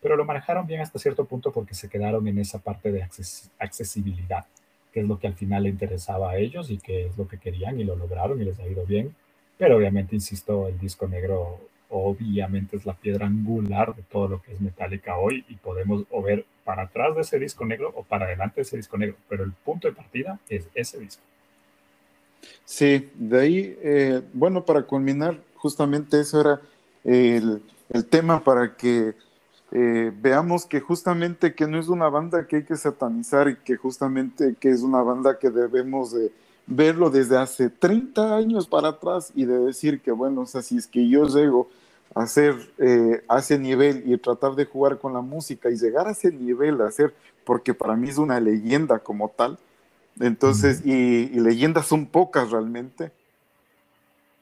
pero 0.00 0.16
lo 0.16 0.24
manejaron 0.24 0.66
bien 0.66 0.80
hasta 0.80 0.98
cierto 0.98 1.26
punto 1.26 1.52
porque 1.52 1.74
se 1.74 1.90
quedaron 1.90 2.26
en 2.26 2.38
esa 2.38 2.60
parte 2.60 2.90
de 2.90 3.06
accesibilidad, 3.58 4.46
que 4.90 5.00
es 5.00 5.06
lo 5.06 5.18
que 5.18 5.26
al 5.26 5.34
final 5.34 5.64
le 5.64 5.68
interesaba 5.68 6.30
a 6.30 6.38
ellos 6.38 6.70
y 6.70 6.78
que 6.78 7.06
es 7.06 7.18
lo 7.18 7.28
que 7.28 7.38
querían 7.38 7.78
y 7.78 7.84
lo 7.84 7.94
lograron 7.94 8.40
y 8.40 8.44
les 8.44 8.58
ha 8.58 8.66
ido 8.66 8.86
bien. 8.86 9.14
Pero 9.58 9.76
obviamente, 9.76 10.14
insisto, 10.14 10.66
el 10.66 10.78
disco 10.78 11.06
negro 11.06 11.60
obviamente 11.96 12.76
es 12.76 12.86
la 12.86 12.94
piedra 12.94 13.26
angular 13.26 13.94
de 13.94 14.02
todo 14.02 14.28
lo 14.28 14.42
que 14.42 14.52
es 14.52 14.60
Metallica 14.60 15.16
hoy 15.16 15.44
y 15.48 15.56
podemos 15.56 16.04
o 16.10 16.22
ver 16.22 16.44
para 16.64 16.82
atrás 16.82 17.14
de 17.14 17.22
ese 17.22 17.38
disco 17.38 17.64
negro 17.64 17.92
o 17.94 18.02
para 18.02 18.26
adelante 18.26 18.56
de 18.56 18.62
ese 18.62 18.76
disco 18.76 18.96
negro, 18.98 19.16
pero 19.28 19.44
el 19.44 19.52
punto 19.52 19.88
de 19.88 19.94
partida 19.94 20.38
es 20.48 20.68
ese 20.74 20.98
disco. 20.98 21.22
Sí, 22.64 23.10
de 23.14 23.40
ahí, 23.40 23.78
eh, 23.82 24.22
bueno, 24.32 24.64
para 24.64 24.82
culminar, 24.82 25.38
justamente 25.54 26.20
eso 26.20 26.40
era 26.40 26.60
el, 27.04 27.62
el 27.90 28.06
tema 28.06 28.42
para 28.42 28.74
que 28.76 29.14
eh, 29.72 30.12
veamos 30.14 30.66
que 30.66 30.80
justamente 30.80 31.54
que 31.54 31.66
no 31.66 31.78
es 31.78 31.88
una 31.88 32.08
banda 32.08 32.46
que 32.46 32.56
hay 32.56 32.64
que 32.64 32.76
satanizar 32.76 33.48
y 33.48 33.56
que 33.56 33.76
justamente 33.76 34.54
que 34.58 34.70
es 34.70 34.82
una 34.82 35.02
banda 35.02 35.38
que 35.38 35.50
debemos 35.50 36.12
de 36.12 36.30
verlo 36.66 37.10
desde 37.10 37.36
hace 37.36 37.70
30 37.70 38.36
años 38.36 38.66
para 38.66 38.88
atrás 38.88 39.32
y 39.34 39.44
de 39.44 39.58
decir 39.58 40.00
que, 40.00 40.12
bueno, 40.12 40.42
o 40.42 40.46
sea, 40.46 40.62
si 40.62 40.76
es 40.76 40.86
que 40.86 41.08
yo 41.08 41.26
llego 41.26 41.68
hacer 42.14 42.54
eh, 42.78 43.24
a 43.28 43.40
ese 43.40 43.58
nivel 43.58 44.04
y 44.06 44.16
tratar 44.18 44.54
de 44.54 44.66
jugar 44.66 44.98
con 44.98 45.12
la 45.12 45.20
música 45.20 45.70
y 45.70 45.76
llegar 45.76 46.06
a 46.06 46.12
ese 46.12 46.30
nivel, 46.30 46.80
hacer, 46.80 47.14
porque 47.44 47.74
para 47.74 47.96
mí 47.96 48.08
es 48.08 48.18
una 48.18 48.40
leyenda 48.40 49.00
como 49.00 49.28
tal. 49.28 49.58
Entonces, 50.20 50.82
y, 50.84 51.26
leyendas 51.40 51.86
son 51.86 52.06
pocas 52.06 52.50
realmente. 52.50 53.10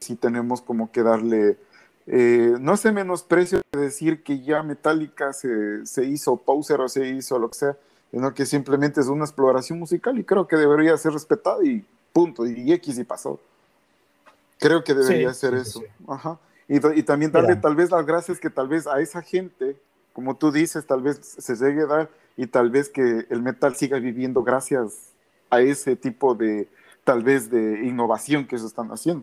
Sí 0.01 0.17
tenemos 0.17 0.61
como 0.61 0.93
que 0.93 1.03
darle, 1.03 1.57
eh, 2.07 2.57
no 2.61 2.73
hace 2.73 2.93
menosprecio 2.93 3.63
de 3.73 3.81
decir 3.81 4.23
que 4.23 4.41
ya 4.41 4.63
Metallica 4.63 5.33
se, 5.33 5.87
se 5.87 6.05
hizo 6.05 6.37
poser 6.37 6.81
o 6.81 6.89
se 6.89 7.09
hizo 7.09 7.39
lo 7.39 7.49
que 7.49 7.59
sea, 7.59 7.77
sino 8.11 8.35
que 8.35 8.45
simplemente 8.45 9.01
es 9.01 9.07
una 9.07 9.25
exploración 9.25 9.79
musical 9.79 10.19
y 10.19 10.25
creo 10.25 10.47
que 10.47 10.57
debería 10.57 10.97
ser 10.99 11.13
respetada 11.13 11.65
y 11.65 11.83
punto, 12.13 12.47
y 12.47 12.71
X 12.73 12.99
y 12.99 13.05
pasó. 13.05 13.41
Creo 14.59 14.85
que 14.85 14.93
debería 14.93 15.33
ser 15.33 15.55
eso. 15.55 15.83
Ajá. 16.07 16.39
Y, 16.75 17.03
también 17.03 17.31
darle 17.31 17.57
tal 17.57 17.77
vez 17.77 17.91
las 17.91 18.07
gracias 18.07 18.41
que 18.41 18.49
tal 18.49 18.67
vez 18.67 18.87
a 18.87 18.99
esa 18.99 19.21
gente, 19.21 19.77
como 20.15 20.39
tú 20.39 20.51
dices, 20.51 20.87
tal 20.87 21.03
vez 21.03 21.19
se 21.21 21.55
llegue 21.55 21.83
a 21.83 21.87
dar 21.87 22.11
y 22.35 22.47
tal 22.47 22.71
vez 22.71 22.89
que 22.89 23.27
el 23.29 23.43
metal 23.43 23.77
siga 23.77 23.99
viviendo 23.99 24.43
gracias 24.43 25.13
a 25.51 25.61
ese 25.61 25.97
tipo 25.97 26.35
de, 26.35 26.69
tal 27.05 27.23
vez, 27.23 27.51
de 27.51 27.85
innovación 27.85 28.47
que 28.47 28.59
se 28.59 28.65
están 28.65 28.89
haciendo. 28.89 29.23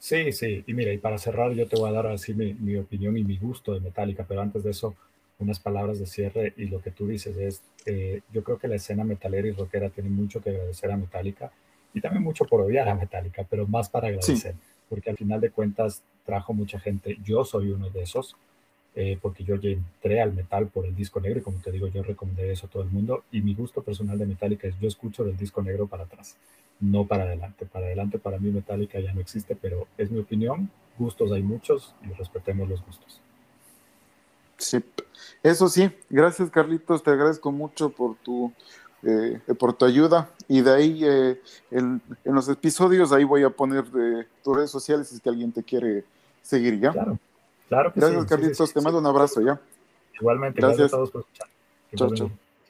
Sí, 0.00 0.32
sí, 0.32 0.64
y 0.66 0.74
mira, 0.74 0.92
y 0.92 0.98
para 0.98 1.16
cerrar 1.16 1.52
yo 1.52 1.68
te 1.68 1.76
voy 1.76 1.90
a 1.90 1.92
dar 1.92 2.08
así 2.08 2.34
mi, 2.34 2.54
mi 2.54 2.76
opinión 2.76 3.16
y 3.16 3.22
mi 3.22 3.38
gusto 3.38 3.72
de 3.72 3.78
Metallica, 3.78 4.24
pero 4.26 4.40
antes 4.40 4.64
de 4.64 4.72
eso, 4.72 4.96
unas 5.38 5.60
palabras 5.60 6.00
de 6.00 6.06
cierre 6.06 6.54
y 6.56 6.64
lo 6.64 6.82
que 6.82 6.90
tú 6.90 7.06
dices 7.06 7.36
es, 7.36 7.62
eh, 7.86 8.22
yo 8.32 8.42
creo 8.42 8.58
que 8.58 8.66
la 8.66 8.74
escena 8.74 9.04
metalera 9.04 9.46
y 9.46 9.52
rockera 9.52 9.90
tiene 9.90 10.10
mucho 10.10 10.42
que 10.42 10.50
agradecer 10.50 10.90
a 10.90 10.96
Metallica 10.96 11.52
y 11.94 12.00
también 12.00 12.24
mucho 12.24 12.44
por 12.44 12.62
odiar 12.62 12.88
a 12.88 12.96
Metallica, 12.96 13.46
pero 13.48 13.64
más 13.68 13.88
para 13.88 14.08
agradecer 14.08 14.56
porque 14.88 15.10
al 15.10 15.16
final 15.16 15.40
de 15.40 15.50
cuentas 15.50 16.02
trajo 16.24 16.52
mucha 16.52 16.78
gente. 16.80 17.18
Yo 17.24 17.44
soy 17.44 17.70
uno 17.70 17.90
de 17.90 18.02
esos, 18.02 18.36
eh, 18.94 19.18
porque 19.20 19.44
yo 19.44 19.56
entré 19.56 20.20
al 20.20 20.32
metal 20.32 20.68
por 20.68 20.86
el 20.86 20.94
disco 20.94 21.20
negro 21.20 21.40
y 21.40 21.42
como 21.42 21.58
te 21.58 21.72
digo, 21.72 21.88
yo 21.88 22.02
recomendé 22.02 22.50
eso 22.52 22.66
a 22.66 22.70
todo 22.70 22.82
el 22.82 22.90
mundo. 22.90 23.24
Y 23.32 23.42
mi 23.42 23.54
gusto 23.54 23.82
personal 23.82 24.18
de 24.18 24.26
Metallica 24.26 24.68
es 24.68 24.78
yo 24.78 24.88
escucho 24.88 25.24
del 25.24 25.36
disco 25.36 25.62
negro 25.62 25.86
para 25.86 26.04
atrás, 26.04 26.36
no 26.80 27.06
para 27.06 27.24
adelante. 27.24 27.66
Para 27.66 27.86
adelante 27.86 28.18
para 28.18 28.38
mí 28.38 28.50
Metallica 28.50 29.00
ya 29.00 29.12
no 29.12 29.20
existe, 29.20 29.56
pero 29.56 29.86
es 29.98 30.10
mi 30.10 30.20
opinión. 30.20 30.70
Gustos 30.98 31.32
hay 31.32 31.42
muchos 31.42 31.94
y 32.02 32.12
respetemos 32.12 32.68
los 32.68 32.84
gustos. 32.84 33.20
Sí, 34.56 34.78
eso 35.42 35.68
sí. 35.68 35.90
Gracias 36.08 36.50
Carlitos, 36.50 37.02
te 37.02 37.10
agradezco 37.10 37.50
mucho 37.50 37.90
por 37.90 38.16
tu 38.16 38.52
eh, 39.04 39.40
por 39.58 39.74
tu 39.74 39.84
ayuda. 39.84 40.28
Y 40.48 40.60
de 40.60 40.72
ahí, 40.72 41.00
eh, 41.04 41.40
en, 41.70 42.00
los 42.24 42.48
episodios, 42.48 43.12
ahí 43.12 43.24
voy 43.24 43.42
a 43.42 43.50
poner 43.50 43.84
de 43.84 44.26
tus 44.42 44.56
redes 44.56 44.70
sociales 44.70 45.08
si 45.08 45.16
es 45.16 45.20
que 45.20 45.28
alguien 45.28 45.52
te 45.52 45.62
quiere 45.62 46.04
seguir, 46.42 46.80
¿ya? 46.80 46.92
Claro, 46.92 47.18
claro 47.68 47.92
Gracias, 47.94 48.24
Carlitos. 48.26 48.72
te 48.72 48.80
mando 48.80 48.98
un 48.98 49.06
abrazo, 49.06 49.40
¿ya? 49.40 49.60
Igualmente, 50.20 50.60
gracias, 50.60 50.92
a 50.92 50.96
todos 50.96 51.10
por 51.10 51.22
escuchar. 51.22 51.48
Chao, 51.96 52.14
chao. 52.14 52.43